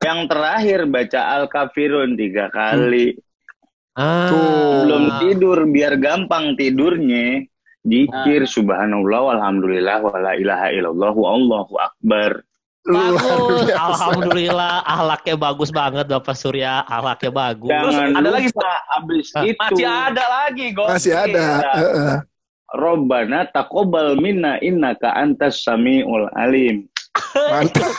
Yang 0.07 0.21
terakhir 0.31 0.81
baca 0.87 1.21
al-kafirun 1.35 2.11
tiga 2.15 2.47
kali. 2.55 3.19
Ah. 3.99 4.31
Tuh. 4.31 4.87
Belum 4.87 5.05
tidur 5.19 5.59
biar 5.67 5.99
gampang 5.99 6.55
tidurnya. 6.55 7.43
Jikir 7.83 8.47
subhanallah 8.47 9.35
walhamdulillah 9.35 9.99
wala 10.07 10.39
ilaha 10.39 10.71
illallah 10.71 11.11
wallahu 11.11 11.75
akbar. 11.83 12.47
Bagus. 12.83 13.71
Alhamdulillah 13.71 14.83
ahlaknya 14.83 15.35
bagus 15.39 15.71
banget 15.71 16.07
Bapak 16.11 16.35
Surya. 16.35 16.83
Ahlaknya 16.91 17.31
bagus. 17.31 17.71
Jangan 17.71 18.11
ada 18.19 18.29
lupa 18.29 18.35
lagi, 18.35 18.49
abis 18.99 19.27
Ah, 19.39 19.43
itu 19.47 19.59
Masih 19.63 19.87
ada 19.87 20.25
lagi, 20.27 20.67
Gok. 20.75 20.89
Masih 20.91 21.15
ada. 21.15 21.47
Heeh. 21.79 22.17
Robbana 22.73 23.47
taqabbal 23.53 24.19
minna 24.19 24.57
innaka 24.65 25.15
antas 25.15 25.63
samiul 25.63 26.27
alim. 26.35 26.89
Mantap. 27.37 27.93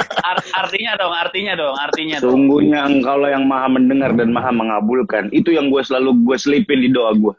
Artinya 0.64 0.96
dong, 0.96 1.12
artinya 1.12 1.52
dong, 1.52 1.76
artinya 1.76 2.16
dong. 2.16 2.32
Sungguhnya 2.32 2.88
engkau 2.88 3.20
yang 3.28 3.44
maha 3.44 3.68
mendengar 3.68 4.16
dan 4.16 4.32
maha 4.32 4.48
mengabulkan. 4.48 5.28
Itu 5.36 5.52
yang 5.52 5.68
gue 5.68 5.84
selalu 5.84 6.24
gue 6.24 6.36
selipin 6.40 6.80
di 6.80 6.88
doa 6.88 7.12
gue. 7.12 7.34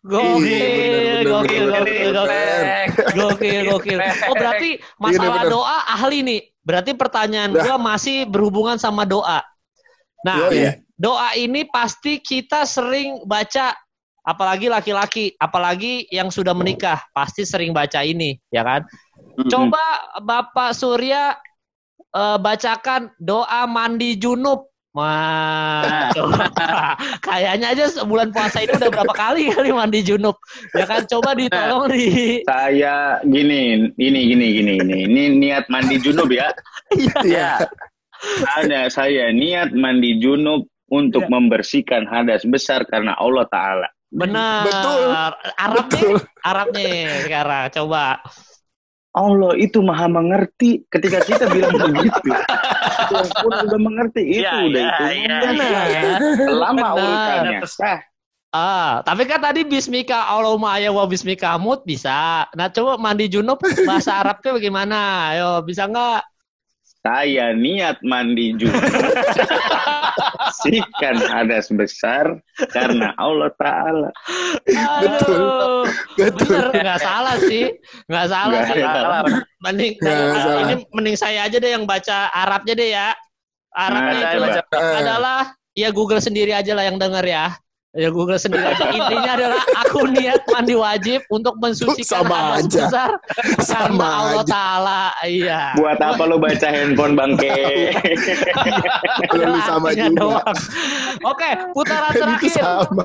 Gokil, 0.00 0.48
Iya, 0.48 1.28
gokil, 1.28 1.64
gokil, 1.68 2.08
gokil, 2.16 2.56
gokil, 3.12 3.62
gokil. 3.68 3.98
Oh 4.32 4.34
berarti 4.34 4.80
masalah 4.96 5.44
bener. 5.44 5.52
doa 5.52 5.78
ahli 5.92 6.18
nih. 6.24 6.40
Berarti 6.64 6.96
pertanyaan 6.96 7.52
Dah. 7.52 7.60
gua 7.60 7.76
masih 7.76 8.24
berhubungan 8.24 8.80
sama 8.80 9.04
doa. 9.04 9.44
Nah, 10.24 10.48
Yoi. 10.48 10.80
doa 10.96 11.36
ini 11.36 11.68
pasti 11.68 12.16
kita 12.16 12.64
sering 12.64 13.28
baca, 13.28 13.76
apalagi 14.24 14.72
laki-laki, 14.72 15.36
apalagi 15.36 16.08
yang 16.08 16.32
sudah 16.32 16.56
menikah, 16.56 17.04
pasti 17.12 17.44
sering 17.44 17.76
baca 17.76 18.00
ini, 18.00 18.40
ya 18.48 18.64
kan? 18.64 18.88
Coba 19.52 20.16
Bapak 20.24 20.72
Surya 20.72 21.36
eh, 22.16 22.38
bacakan 22.40 23.12
doa 23.20 23.68
mandi 23.68 24.16
junub. 24.16 24.72
Wah, 24.94 26.14
kayaknya 27.26 27.74
aja 27.74 27.90
sebulan 27.90 28.30
puasa 28.30 28.62
ini 28.62 28.78
udah 28.78 28.94
berapa 28.94 29.10
kali 29.10 29.50
kali 29.50 29.74
mandi 29.74 30.06
junub. 30.06 30.38
Ya 30.70 30.86
kan, 30.86 31.02
coba 31.10 31.34
ditolong 31.34 31.90
di. 31.90 32.46
Saya 32.46 33.18
gini, 33.26 33.90
ini 33.98 34.20
gini 34.30 34.46
gini 34.54 34.72
gini. 34.78 34.98
Ini 35.10 35.22
niat 35.34 35.66
mandi 35.66 35.98
junub 35.98 36.30
ya. 36.30 36.54
Iya. 37.26 37.66
Ada 38.54 38.86
saya 38.86 39.34
niat 39.34 39.74
mandi 39.74 40.22
junub 40.22 40.70
untuk 40.86 41.26
membersihkan 41.26 42.06
hadas 42.06 42.46
besar 42.46 42.86
karena 42.86 43.18
Allah 43.18 43.50
Taala. 43.50 43.90
Benar. 44.14 44.62
Betul. 44.62 45.02
Arabnya, 45.58 45.90
Betul. 45.90 46.16
Arabnya 46.46 46.90
sekarang. 47.26 47.64
Coba. 47.74 48.04
Allah 49.14 49.54
itu 49.54 49.78
maha 49.78 50.10
mengerti 50.10 50.82
ketika 50.90 51.22
kita 51.22 51.46
bilang 51.48 51.70
begitu. 51.86 52.30
Allah 53.04 53.30
pun 53.38 53.52
udah 53.54 53.80
mengerti 53.80 54.22
itu 54.26 54.42
Iya, 54.42 54.52
udah 54.66 54.82
iya, 55.14 55.36
itu. 55.46 55.62
iya, 55.62 55.80
iya. 55.86 56.02
Lama 56.50 56.88
Benar. 56.92 56.98
urutannya. 56.98 57.58
Sah. 57.64 58.00
Ah, 58.54 59.02
tapi 59.02 59.26
kan 59.26 59.42
tadi 59.42 59.66
bismika 59.66 60.30
Allahumma 60.30 60.78
ya 60.78 60.94
wa 60.94 61.02
bismika 61.06 61.58
mut 61.58 61.82
bisa. 61.82 62.46
Nah, 62.54 62.70
coba 62.70 62.94
mandi 63.02 63.26
junub 63.26 63.58
bahasa 63.82 64.22
Arabnya 64.22 64.54
bagaimana? 64.54 64.98
Ayo, 65.34 65.50
bisa 65.66 65.90
nggak? 65.90 66.22
Saya 67.04 67.52
niat 67.52 68.00
mandi 68.00 68.56
junub 68.56 68.80
menyaksikan 70.64 71.16
ada 71.28 71.58
sebesar 71.60 72.24
karena 72.72 73.12
Allah 73.20 73.50
Ta'ala. 73.58 74.10
Betul. 75.02 75.90
Betul. 76.16 76.48
Bener, 76.48 76.66
nggak 76.72 77.00
salah 77.02 77.36
sih. 77.44 77.64
Nggak 78.08 78.26
salah 78.30 78.60
Nggak 78.62 78.66
sih. 78.70 78.82
salah. 78.82 79.22
Mending, 79.64 79.92
nah, 80.00 80.16
salah. 80.40 80.60
ini 80.68 80.74
mending 80.92 81.16
saya 81.18 81.38
aja 81.48 81.56
deh 81.58 81.70
yang 81.74 81.84
baca 81.84 82.30
Arabnya 82.32 82.74
deh 82.76 82.88
ya. 82.94 83.08
Arabnya 83.74 84.14
Nah. 84.14 84.62
Eh, 84.62 84.94
adalah, 85.02 85.40
ya 85.74 85.88
Google 85.90 86.22
sendiri 86.22 86.54
aja 86.54 86.72
lah 86.78 86.86
yang 86.86 86.96
denger 86.96 87.24
ya. 87.26 87.46
Ya 87.94 88.10
Google 88.10 88.34
sendiri 88.36 88.58
aja. 88.60 88.90
Intinya 88.90 89.32
adalah 89.32 89.62
aku 89.80 90.10
niat 90.10 90.42
mandi 90.48 90.74
wajib 90.74 91.22
untuk 91.28 91.54
mensucikan 91.56 92.26
Sama 92.26 92.58
aja. 92.58 92.90
besar 92.90 93.10
karena 93.54 93.62
Sama 93.62 94.08
Allah 94.10 94.34
aja. 94.36 94.50
Ta'ala. 94.50 95.02
Iya. 95.22 95.60
Buat 95.74 95.98
apa 96.00 96.22
lo 96.24 96.36
baca 96.36 96.66
handphone 96.66 97.14
bangke? 97.14 97.54
Lu 99.32 99.58
sama 99.62 99.88
Artinya 99.88 100.10
juga. 100.10 100.18
doang. 100.20 100.56
Oke, 101.24 101.50
putaran 101.70 102.12
terakhir. 102.12 102.50
sama. 102.52 103.04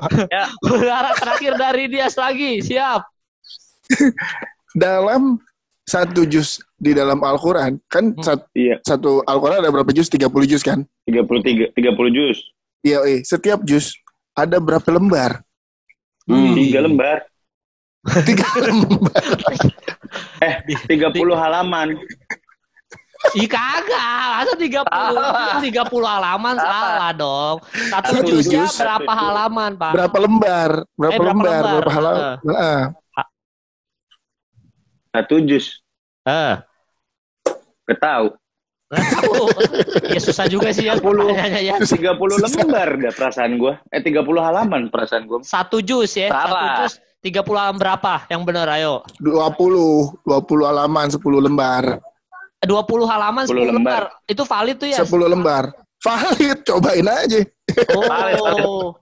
Putaran 0.59 1.13
terakhir 1.15 1.53
dari 1.55 1.83
Dias 1.85 2.17
lagi. 2.17 2.51
Siap. 2.59 3.01
Dalam 4.71 5.37
satu 5.83 6.21
juz 6.23 6.61
di 6.75 6.93
dalam 6.93 7.17
Al-Quran, 7.19 7.77
kan 7.85 8.09
Hmm. 8.09 8.21
sat- 8.21 8.49
Iya, 8.53 8.77
satu 8.81 9.21
Al-Quran 9.23 9.59
ada 9.59 9.69
berapa 9.69 9.89
juz? 9.89 10.05
30 10.07 10.45
juz 10.45 10.61
kan? 10.61 10.85
33 11.05 11.73
30 11.73 12.09
juz. 12.09 12.37
Iya, 12.81 13.01
eh. 13.03 13.19
setiap 13.21 13.61
juz 13.61 13.93
ada 14.43 14.57
berapa 14.57 14.89
lembar? 14.89 15.31
Hmm. 16.23 16.53
Tiga 16.53 16.79
lembar. 16.79 17.17
Tiga 18.27 18.47
lembar. 18.57 19.23
Eh, 20.39 20.55
30 20.89 21.13
halaman. 21.35 21.93
Ih 23.35 23.45
kagak, 23.45 24.25
masa 24.39 24.53
30 24.55 24.87
Salah. 24.87 25.59
30 25.59 25.85
halaman 26.01 26.55
salah 26.55 27.11
dong. 27.11 27.55
Satu 27.91 28.09
Satu 28.15 28.29
jusnya 28.31 28.63
juz. 28.65 28.79
berapa 28.79 29.11
halaman, 29.11 29.71
Pak? 29.75 29.91
Berapa 29.93 30.17
lembar? 30.17 30.71
Berapa, 30.95 31.11
Eh, 31.13 31.19
berapa 31.19 31.29
lembar? 31.29 31.51
lembar? 31.51 31.73
Berapa 31.75 31.91
halaman? 31.91 32.23
Heeh. 32.41 32.81
Satu 35.09 35.35
juz. 35.43 35.65
Eh, 36.23 36.53
Ketahu. 37.85 37.85
nggak 37.85 37.99
tahu. 37.99 38.25
Ya 40.09 40.19
susah 40.19 40.49
juga 40.49 40.73
sih 40.73 40.89
ya 40.89 40.97
30. 40.97 41.05
pertanyaannya 41.05 41.61
ya. 41.61 41.75
30 41.77 42.17
lembar 42.41 42.89
dah 42.97 43.13
perasaan 43.13 43.51
gua. 43.61 43.73
Eh 43.93 44.01
30 44.01 44.25
halaman 44.41 44.81
perasaan 44.89 45.23
gua. 45.29 45.39
Satu 45.45 45.77
jus 45.79 46.17
ya, 46.17 46.33
satu 46.33 46.49
Salah. 46.49 46.75
jus 46.89 46.93
30 47.21 47.45
halaman 47.45 47.77
berapa? 47.77 48.13
Yang 48.31 48.41
benar 48.47 48.67
ayo. 48.73 49.05
20, 49.21 50.25
20 50.25 50.69
halaman, 50.71 51.05
10 51.11 51.19
lembar. 51.45 51.83
20 52.65 53.05
halaman 53.05 53.43
10 53.45 53.55
10 53.55 53.69
lembar. 53.69 53.75
lembar. 53.75 54.03
Itu 54.25 54.43
valid 54.43 54.75
tuh 54.79 54.87
ya? 54.89 54.97
10 55.05 55.27
lembar. 55.27 55.63
Valid, 55.99 56.57
cobain 56.63 57.05
aja. 57.05 57.39
Oh. 57.91 58.95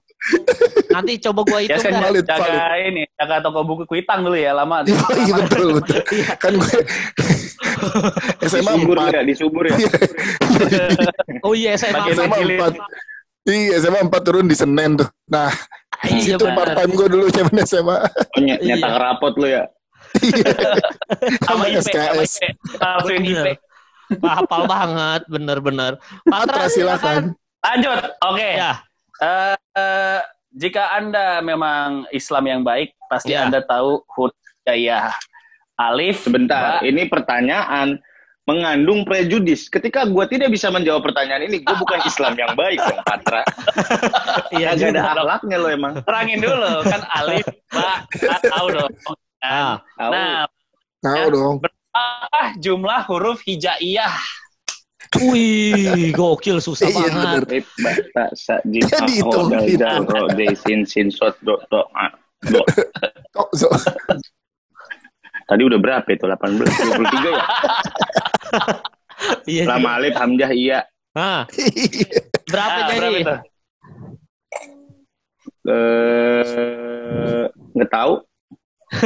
Nanti 0.89 1.21
coba 1.21 1.45
gua 1.45 1.61
Ya 1.61 1.77
hitung 1.77 1.83
kan 1.85 1.93
dah. 1.93 2.01
valid, 2.09 2.25
jaga 2.25 2.41
valid. 2.49 2.89
ini, 2.89 3.03
jaga 3.15 3.35
toko 3.39 3.59
buku 3.63 3.83
kuitang 3.85 4.25
dulu 4.25 4.33
ya 4.33 4.51
lama. 4.51 4.81
iya 5.23 5.33
betul, 5.45 5.77
betul. 5.77 6.01
Kan 6.41 6.57
gue 6.57 6.77
SMA 8.43 8.73
Disubur 8.73 8.95
4. 8.99 9.11
ya, 9.11 9.21
disubur 9.23 9.63
ya. 9.65 9.75
Oh 11.45 11.53
iya, 11.53 11.73
saya 11.73 11.93
Bagian 11.93 12.17
maaf. 12.17 12.25
SMA 12.25 12.37
Jilid. 12.39 12.59
4. 13.45 13.47
Iya, 13.47 13.75
SMA 13.79 13.99
4 14.03 14.19
turun 14.21 14.45
di 14.45 14.55
Senin 14.55 14.91
tuh. 14.95 15.07
Nah, 15.25 15.51
Iya 16.03 16.35
itu 16.35 16.45
part 16.51 16.71
time 16.71 16.91
gue 16.93 17.07
dulu 17.07 17.25
zaman 17.27 17.55
SMA. 17.63 17.97
Oh, 17.97 18.39
ny- 18.39 18.59
nyetak 18.59 18.91
Iya. 18.91 18.99
rapot 18.99 19.33
lu 19.35 19.47
ya. 19.47 19.63
sama 21.47 21.63
Sama 21.63 21.63
IP, 21.67 21.81
sama 21.81 22.21
SKS. 22.21 22.31
IP. 23.11 23.47
Hafal 24.17 24.63
banget, 24.65 25.21
bener-bener. 25.27 25.91
Patra 26.23 26.67
silakan. 26.67 27.35
Lanjut, 27.59 27.99
oke. 28.21 28.49
Ya, 28.55 28.79
Eh, 29.17 29.57
eh, 29.73 30.19
jika 30.53 30.93
Anda 30.93 31.41
memang 31.41 32.05
Islam 32.11 32.45
yang 32.45 32.61
baik, 32.61 32.93
pasti 33.07 33.33
Ya. 33.33 33.43
Anda 33.43 33.59
tahu 33.59 34.05
huruf 34.07 34.37
hijaiyah. 34.61 35.09
Alif, 35.77 36.25
Sebentar, 36.25 36.81
ba, 36.81 36.85
ini 36.85 37.05
pertanyaan 37.05 38.01
mengandung 38.43 39.05
prejudis. 39.05 39.69
Ketika 39.69 40.09
gua 40.09 40.25
tidak 40.25 40.49
bisa 40.49 40.73
menjawab 40.73 41.05
pertanyaan 41.05 41.45
ini, 41.45 41.61
gua 41.61 41.77
bukan 41.77 42.01
Islam 42.01 42.33
yang 42.33 42.57
baik 42.57 42.81
dong, 42.81 43.01
Patra. 43.05 43.41
iya 44.57 44.73
Kagak 44.73 44.89
ada 44.89 45.01
akhlaknya 45.13 45.57
lo 45.61 45.67
emang. 45.69 45.93
terangin 46.01 46.39
dulu 46.41 46.81
kan 46.81 47.01
Alif, 47.13 47.45
ba, 47.69 48.01
ah, 48.09 48.39
tahu 48.41 48.67
dong. 48.73 48.91
Ah. 49.39 49.77
Tahu. 50.01 50.11
Nah, 50.11 50.43
Tahu 50.97 51.25
dong. 51.29 51.55
berapa 51.61 52.41
jumlah 52.57 53.01
huruf 53.05 53.39
hijaiyah? 53.45 54.17
Wih, 55.23 56.11
gokil 56.17 56.57
susah 56.59 56.89
Iya, 56.89 57.07
banget. 57.13 57.41
Rip, 57.47 57.67
bata, 57.79 58.25
sa, 58.35 58.59
jim, 58.67 58.83
Jadi 58.83 59.23
itu, 59.23 59.39
sin, 60.57 60.83
sin, 60.83 61.07
sot, 61.13 61.37
do, 61.45 61.55
do, 61.69 61.85
do. 62.49 62.61
Tadi 65.47 65.61
udah 65.63 65.79
berapa 65.79 66.07
itu? 66.11 66.27
18, 66.27 66.59
23 66.67 67.31
ya? 67.31 67.43
Iya. 69.47 69.63
Lama 69.65 69.89
alif, 69.97 70.13
hamzah, 70.13 70.51
iya. 70.51 70.83
Nah, 71.15 71.47
berapa 72.45 72.77
Ah, 72.77 72.87
jadi? 72.91 72.99
berapa 73.01 73.17
itu? 73.17 73.35
Eh, 75.67 77.43
nggak 77.73 77.89
tahu. 77.89 78.13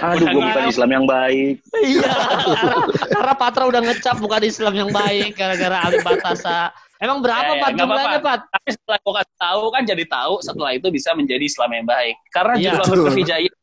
Aduh, 0.00 0.26
gue 0.32 0.40
bukan 0.40 0.64
Islam 0.64 0.90
yang 0.92 1.04
baik. 1.04 1.60
Iya, 1.76 2.08
karena, 2.08 2.72
karena 3.10 3.34
Patra 3.36 3.64
udah 3.68 3.80
ngecap 3.84 4.16
bukan 4.16 4.42
Islam 4.44 4.72
yang 4.72 4.88
baik 4.88 5.36
gara-gara 5.36 5.76
alif 5.84 6.00
batasa. 6.00 6.72
Emang 7.02 7.18
berapa 7.20 7.42
Ya, 7.44 7.56
ya, 7.58 7.62
Pat 7.62 7.70
nggak 7.74 7.80
jumlahnya. 7.84 8.18
Pat? 8.22 8.40
Tapi 8.48 8.68
setelah 8.70 8.98
gue 9.02 9.12
kasih 9.18 9.36
tahu 9.36 9.62
kan 9.68 9.82
jadi 9.82 10.04
tahu 10.06 10.34
setelah 10.40 10.70
itu 10.72 10.86
bisa 10.88 11.10
menjadi 11.12 11.44
Islam 11.44 11.70
yang 11.74 11.86
baik. 11.86 12.16
Karena 12.30 12.54
Iya. 12.54 12.70
jumlah 12.86 13.14
hijaiyah 13.14 13.54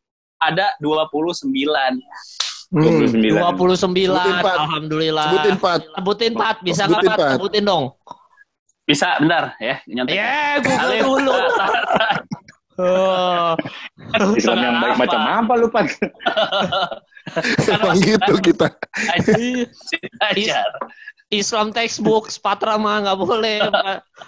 ada 0.41 0.65
29. 0.81 1.95
hmm, 2.71 2.81
29. 3.13 3.39
29. 3.55 4.11
Sebutin, 4.11 4.35
Pat. 4.41 4.57
Alhamdulillah. 4.59 5.27
sebutin 5.31 5.55
Pat. 5.57 5.81
Sebutin 5.95 6.31
Pat, 6.33 6.57
bisa 6.61 6.81
nggak 6.85 7.01
Sebutin, 7.01 7.09
Pat? 7.09 7.19
Pat. 7.19 7.31
Sebutin 7.39 7.63
dong. 7.63 7.85
Bisa, 8.81 9.07
bentar 9.21 9.43
ya, 9.61 9.75
nyontek. 9.87 10.15
Ya, 10.17 10.59
Google 10.59 10.79
Alif. 10.83 11.01
dulu. 11.05 11.33
Oh. 12.81 13.53
Islam 14.33 14.57
yang 14.57 14.75
baik 14.81 14.95
Apa? 14.97 15.01
macam 15.05 15.21
apa 15.21 15.53
lu, 15.53 15.67
Pak? 15.69 15.85
Emang 17.77 17.99
gitu 18.01 18.33
kita. 18.41 18.73
Ajar. 20.25 20.69
Islam 21.31 21.71
textbook, 21.71 22.27
Patra 22.43 22.75
mah 22.75 23.07
nggak 23.07 23.19
boleh. 23.19 23.71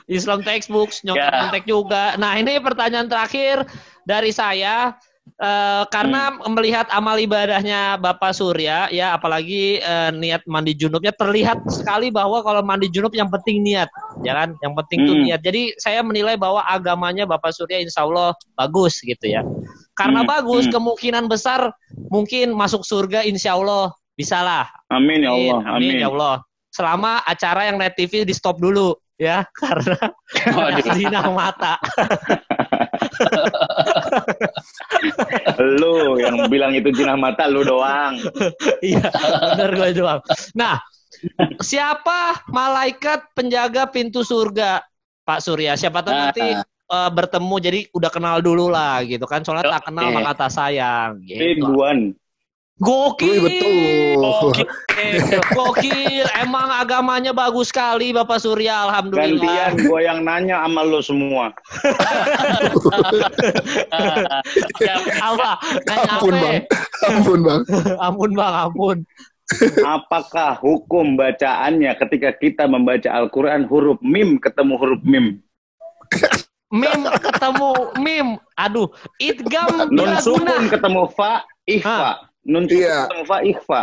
Islam 0.08 0.40
textbook, 0.42 0.96
nyontek 1.04 1.20
Ya. 1.20 1.40
nyontek 1.44 1.66
juga. 1.68 2.16
Nah 2.16 2.40
ini 2.40 2.58
pertanyaan 2.64 3.12
terakhir 3.12 3.68
dari 4.08 4.32
saya. 4.32 4.96
Eh, 5.24 5.84
karena 5.88 6.36
melihat 6.52 6.84
amal 6.92 7.16
ibadahnya 7.16 7.96
Bapak 7.96 8.36
Surya, 8.36 8.92
ya 8.92 9.16
apalagi 9.16 9.80
eh, 9.80 10.12
niat 10.12 10.44
mandi 10.48 10.76
junubnya 10.76 11.16
terlihat 11.16 11.64
sekali 11.68 12.12
bahwa 12.12 12.44
kalau 12.44 12.60
mandi 12.60 12.92
junub 12.92 13.12
yang 13.16 13.32
penting 13.32 13.64
niat, 13.64 13.88
ya 14.24 14.36
kan? 14.36 14.56
Yang 14.60 14.74
penting 14.84 15.00
tuh 15.08 15.16
Hmm. 15.16 15.24
niat. 15.28 15.40
Jadi 15.40 15.76
saya 15.80 16.04
menilai 16.04 16.36
bahwa 16.36 16.64
agamanya 16.68 17.24
Bapak 17.24 17.56
Surya 17.56 17.80
Insya 17.80 18.04
Allah 18.04 18.36
bagus 18.56 19.00
gitu 19.00 19.24
ya. 19.32 19.48
Karena 19.96 20.24
Hmm, 20.24 20.32
bagus, 20.32 20.68
hmm. 20.68 20.76
kemungkinan 20.76 21.26
besar 21.32 21.72
mungkin 22.12 22.52
masuk 22.52 22.84
surga 22.84 23.24
Insya 23.24 23.56
Allah 23.56 23.96
bisa 24.20 24.44
lah. 24.44 24.68
Amin 24.92 25.24
ya 25.24 25.32
Allah, 25.32 25.60
Amin, 25.72 25.98
amin. 25.98 26.04
ya 26.04 26.08
Allah. 26.12 26.36
Selama 26.74 27.22
acara 27.22 27.70
yang 27.70 27.78
net 27.78 27.94
TV 27.94 28.26
di 28.26 28.34
stop 28.34 28.58
dulu 28.58 28.98
ya 29.22 29.46
karena 29.62 30.10
zina 30.98 31.22
mata. 31.30 31.78
Lu 35.62 36.18
yang 36.18 36.50
bilang 36.50 36.74
itu 36.74 36.90
jinah 36.90 37.14
mata 37.14 37.46
lu 37.46 37.62
doang. 37.62 38.18
Iya, 38.84 39.06
benar 39.54 39.70
gue 39.78 39.90
doang. 39.96 40.20
Nah, 40.58 40.82
siapa 41.62 42.44
malaikat 42.52 43.32
penjaga 43.38 43.88
pintu 43.88 44.26
surga? 44.26 44.84
Pak 45.24 45.40
Surya, 45.40 45.80
siapa 45.80 46.04
tahu 46.04 46.12
nanti 46.12 46.44
eh, 46.52 47.10
bertemu 47.16 47.56
jadi 47.64 47.80
udah 47.96 48.12
kenal 48.12 48.44
dulu 48.44 48.68
lah 48.68 49.00
gitu 49.08 49.24
kan. 49.24 49.40
Soalnya 49.40 49.80
tak 49.80 49.88
kenal 49.88 50.12
maka 50.12 50.36
tak 50.36 50.52
sayang 50.52 51.24
gitu. 51.24 51.40
Ridwan. 51.40 52.12
Gokil. 52.82 53.46
Betul. 53.46 54.18
Oke. 54.18 54.66
Gokil. 55.58 56.26
Emang 56.42 56.74
agamanya 56.74 57.30
bagus 57.30 57.70
sekali 57.70 58.10
Bapak 58.10 58.42
Surya, 58.42 58.90
alhamdulillah. 58.90 59.78
Gantian 59.78 59.86
gua 59.86 60.00
yang 60.02 60.20
nanya 60.26 60.66
sama 60.66 60.82
lu 60.82 61.00
semua. 61.04 61.46
Ya, 64.82 64.96
Apa? 65.22 65.52
Nanya 65.86 66.12
Ampun, 66.18 66.34
apa? 66.34 66.42
Bang. 66.42 66.58
Ampun, 67.08 67.40
Bang. 67.46 67.62
ampun 68.02 68.32
Bang, 68.34 68.54
ampun. 68.54 68.98
Apakah 69.86 70.58
hukum 70.58 71.14
bacaannya 71.14 71.94
ketika 72.00 72.34
kita 72.34 72.64
membaca 72.66 73.06
Al-Quran 73.12 73.70
huruf 73.70 74.00
mim 74.02 74.42
ketemu 74.42 74.74
huruf 74.82 75.02
mim? 75.06 75.38
Mim 76.74 77.00
ketemu 77.22 77.70
mim. 78.02 78.28
Aduh, 78.58 78.90
idgam 79.22 79.70
Nun 79.94 79.94
bila 79.94 80.18
guna. 80.18 80.26
sukun 80.26 80.64
ketemu 80.74 81.02
fa, 81.14 81.46
ikhfa. 81.70 82.33
Nun 82.44 82.68
sukun 82.68 82.80
Iya. 82.80 83.08
ketemu 83.08 83.24
fa, 83.24 83.38
ikhfa. 83.42 83.82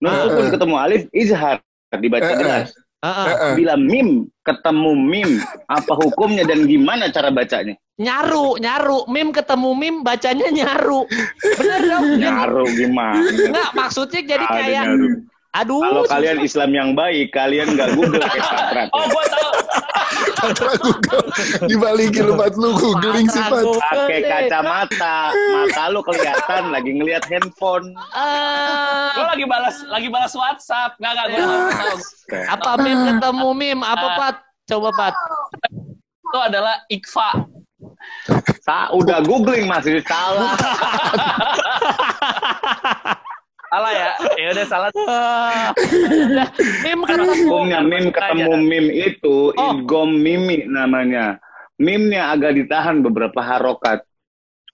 Nun 0.00 0.10
Ah, 0.10 0.20
sukun 0.24 0.46
ketemu 0.48 0.74
alif, 0.76 1.02
izhar. 1.12 1.56
Dibaca 1.90 2.28
eh. 2.28 2.36
jelas. 2.36 2.68
Heeh. 2.98 3.26
Heeh. 3.30 3.52
Bila 3.54 3.74
mim 3.76 4.08
ketemu 4.42 4.90
mim, 4.92 5.30
apa 5.66 5.92
hukumnya 5.94 6.42
dan 6.42 6.66
gimana 6.66 7.08
cara 7.08 7.30
bacanya? 7.30 7.78
Nyaru, 7.96 8.58
nyaru. 8.58 9.06
Mim 9.06 9.28
ketemu 9.30 9.70
mim 9.72 9.94
bacanya 10.02 10.48
nyaru. 10.50 11.06
Bener 11.58 11.80
dong? 11.84 12.04
Nyaru 12.16 12.64
gimana? 12.72 13.22
Enggak, 13.22 13.70
maksudnya 13.72 14.20
jadi 14.24 14.44
Ada 14.44 14.54
kayak 14.54 14.84
nyaru. 14.86 15.06
aduh. 15.50 15.80
Kalau 15.80 16.04
kalian 16.06 16.38
Islam 16.40 16.70
yang 16.70 16.90
baik, 16.92 17.26
kalian 17.32 17.74
nggak 17.74 17.88
Google 17.94 18.20
kayak. 18.20 18.90
Oh, 18.92 19.04
gua 19.06 19.24
tahu. 19.26 19.47
Patra 20.38 20.70
Google. 20.76 21.24
Dibalikin 21.64 22.22
lu 22.24 22.32
Pat 22.34 22.52
lu 22.54 22.68
googling 22.72 23.26
sih 23.26 23.42
Pat. 23.42 23.64
Pakai 23.64 24.18
kacamata, 24.22 25.16
mata 25.30 25.82
lu 25.88 26.00
kelihatan 26.00 26.62
lagi 26.68 26.90
ngelihat 26.92 27.24
handphone. 27.26 27.92
Ah, 28.10 29.12
Gua 29.12 29.24
lagi 29.28 29.44
balas 29.44 29.76
lagi 29.84 30.08
balas 30.08 30.32
WhatsApp. 30.32 30.96
Enggak 30.96 31.12
enggak 31.12 31.26
gua 31.28 31.36
Ya. 31.36 31.46
tahu. 31.72 31.96
apa 32.48 32.70
mim 32.78 32.96
ketemu 33.06 33.48
mim? 33.52 33.78
Apa 33.80 34.04
Ah. 34.04 34.16
Pat? 34.16 34.36
Coba 34.64 34.88
Pat. 34.92 35.14
Itu 36.20 36.38
adalah 36.38 36.74
ikfa. 36.88 37.28
Sa 38.60 38.92
udah 38.92 39.20
googling 39.20 39.64
masih 39.64 40.00
salah. 40.04 40.52
Salah 43.68 43.92
ya? 43.92 44.10
Ya 44.40 44.48
udah 44.56 44.66
salah. 44.66 44.88
Mim 46.82 47.00
Karena 47.04 47.24
ketemu 47.28 47.44
hukumnya 47.44 47.78
mim 47.84 48.04
ketemu 48.08 48.52
mim 48.56 48.86
itu 48.88 49.36
Oh. 49.52 49.76
idgom 49.76 50.10
mimi 50.16 50.64
namanya. 50.64 51.36
Mimnya 51.76 52.32
agak 52.32 52.56
ditahan 52.56 53.04
beberapa 53.04 53.38
harokat. 53.38 54.02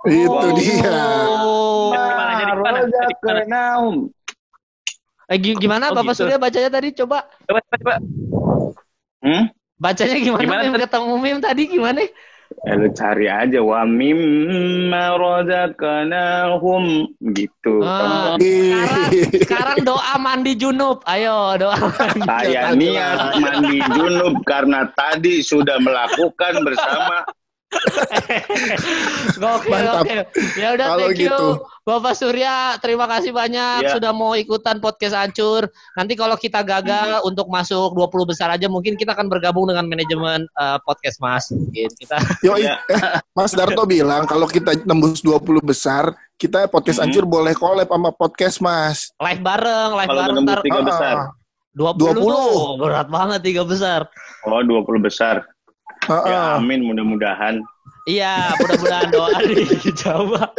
Itu 0.07 0.31
Oh. 0.31 0.55
dia. 0.55 0.95
Gimana, 1.91 2.33
jadi 2.39 2.53
gimana? 2.55 2.79
Jadi 2.87 3.15
gimana? 3.19 3.43
Eh, 5.25 5.39
gi- 5.41 5.57
gimana 5.59 5.85
Oh, 5.91 5.97
Bapak 5.97 6.15
gitu. 6.15 6.29
Surya 6.29 6.37
bacanya 6.37 6.71
tadi? 6.71 6.89
Coba 6.93 7.25
Coba 7.49 7.59
coba 7.65 7.77
coba. 7.81 7.95
Hmm? 9.25 9.45
bacanya 9.75 10.17
gimana? 10.21 10.41
Gimana 10.45 10.61
mim 10.63 10.73
tadi? 10.77 10.85
ketemu 10.87 11.15
mim 11.19 11.39
tadi 11.41 11.63
gimana? 11.67 12.01
Ya 12.65 12.81
lu 12.81 12.89
cari 12.97 13.29
aja 13.29 13.61
wa 13.61 13.85
mimma 13.85 15.21
razaqnahum 15.21 17.13
gitu. 17.37 17.85
Ah. 17.85 18.41
Sekarang, 18.41 19.13
sekarang 19.45 19.79
doa 19.85 20.15
mandi 20.17 20.57
junub. 20.57 21.05
Ayo 21.05 21.61
doa. 21.61 21.77
mandi. 21.77 22.25
Saya 22.25 22.73
niat 22.73 23.37
mandi 23.37 23.79
junub 23.93 24.41
karena 24.49 24.89
tadi 24.97 25.45
sudah 25.45 25.77
melakukan 25.77 26.65
bersama 26.65 27.21
Gokil, 29.35 29.71
Mantap. 29.71 30.03
gokil. 30.03 30.21
Ya 30.55 30.69
udah 30.73 30.87
Kalau 30.89 31.01
thank 31.05 31.19
you 31.19 31.29
gitu. 31.29 31.47
Bapak 31.85 32.15
Surya, 32.15 32.55
terima 32.79 33.05
kasih 33.05 33.31
banyak 33.31 33.79
Ya. 33.83 33.93
sudah 33.93 34.11
mau 34.11 34.33
ikutan 34.33 34.79
podcast 34.79 35.13
hancur. 35.13 35.69
Nanti 35.95 36.15
kalau 36.15 36.35
kita 36.35 36.63
gagal 36.63 37.21
Hmm. 37.21 37.29
untuk 37.29 37.47
masuk 37.47 37.93
20 37.93 38.25
besar 38.25 38.49
aja 38.49 38.67
mungkin 38.67 38.95
kita 38.95 39.13
akan 39.13 39.29
bergabung 39.29 39.67
dengan 39.67 39.85
manajemen 39.85 40.47
eh, 40.55 40.79
podcast 40.83 41.19
Mas. 41.19 41.45
Mungkin 41.51 41.91
kita 41.93 42.17
Yo, 42.41 42.57
Ya. 42.57 42.81
eh, 42.87 43.21
Mas 43.31 43.53
Darto 43.53 43.85
bilang 43.91 44.25
kalau 44.25 44.47
kita 44.47 44.73
nembus 44.83 45.21
20 45.21 45.61
besar, 45.61 46.09
kita 46.35 46.67
podcast 46.67 46.99
Mhm. 46.99 47.05
hancur 47.05 47.25
boleh 47.25 47.53
collab 47.53 47.87
sama 47.87 48.11
podcast 48.11 48.59
Mas. 48.59 49.13
live 49.19 49.43
bareng, 49.43 49.91
live 49.95 50.09
kalau 50.09 50.41
bareng 50.41 50.73
Ah, 50.73 50.83
besar. 50.83 51.17
20, 51.75 51.99
20. 52.15 52.23
tuh. 52.23 52.79
Berat 52.79 53.09
banget 53.09 53.41
tiga 53.43 53.63
besar. 53.63 54.01
Oh 54.43 54.63
20 54.63 55.03
besar. 55.03 55.43
Heeh. 56.05 56.27
Ya 56.27 56.41
amin 56.57 56.81
mudah-mudahan. 56.83 57.65
Iya, 58.05 58.53
mudah-mudahan 58.61 59.09
doa 59.09 59.33
dijawab. 59.49 60.53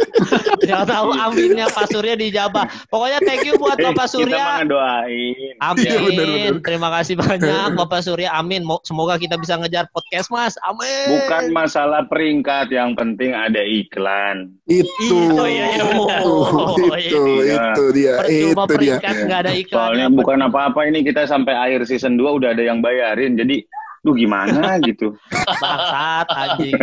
Jangan 0.66 0.82
tahu 0.84 1.08
aminnya 1.14 1.70
Pak 1.70 1.86
Surya 1.86 2.18
dijawab. 2.18 2.66
Pokoknya 2.90 3.22
thank 3.22 3.46
you 3.46 3.54
buat 3.54 3.78
Eh, 3.78 3.86
Bapak 3.86 4.10
Kita 4.10 4.14
Surya. 4.18 4.34
mah 4.36 4.56
ngedoain. 4.58 5.54
Amin. 5.62 5.86
Benar. 6.10 6.58
Terima 6.58 6.88
kasih 6.90 7.14
banyak 7.14 7.78
Bapak 7.78 8.02
Surya. 8.02 8.34
Amin. 8.34 8.66
Mo- 8.66 8.82
Semoga 8.82 9.14
kita 9.14 9.38
bisa 9.38 9.54
ngejar 9.56 9.86
podcast 9.88 10.26
Mas. 10.28 10.58
Amin. 10.60 11.06
Bukan 11.06 11.54
masalah 11.54 12.02
peringkat, 12.04 12.66
yang 12.68 12.98
penting 12.98 13.30
ada 13.30 13.62
iklan. 13.62 14.50
Itu. 14.66 15.14
Oh, 15.32 15.46
iya, 15.46 15.70
iya. 15.70 15.86
Itu, 15.86 16.02
Oh, 16.26 16.74
itu, 16.98 17.22
iya. 17.46 17.62
itu 17.70 17.84
dia, 17.94 18.12
Percuma 18.18 18.34
itu 18.66 18.74
dia. 18.74 18.98
peringkat 18.98 19.14
nggak 19.22 19.40
ada 19.40 19.52
iklan. 19.54 19.78
Soalnya 19.86 20.06
bukan 20.10 20.38
apa-apa 20.42 20.80
ini 20.84 21.06
kita 21.06 21.22
sampai 21.24 21.54
akhir 21.54 21.86
season 21.86 22.18
2 22.18 22.26
udah 22.42 22.58
ada 22.58 22.62
yang 22.64 22.82
bayarin. 22.82 23.38
Jadi, 23.38 23.62
lu 24.06 24.14
gimana 24.14 24.78
gitu. 24.78 25.18
bangsat 25.58 26.26
anjing. 26.30 26.78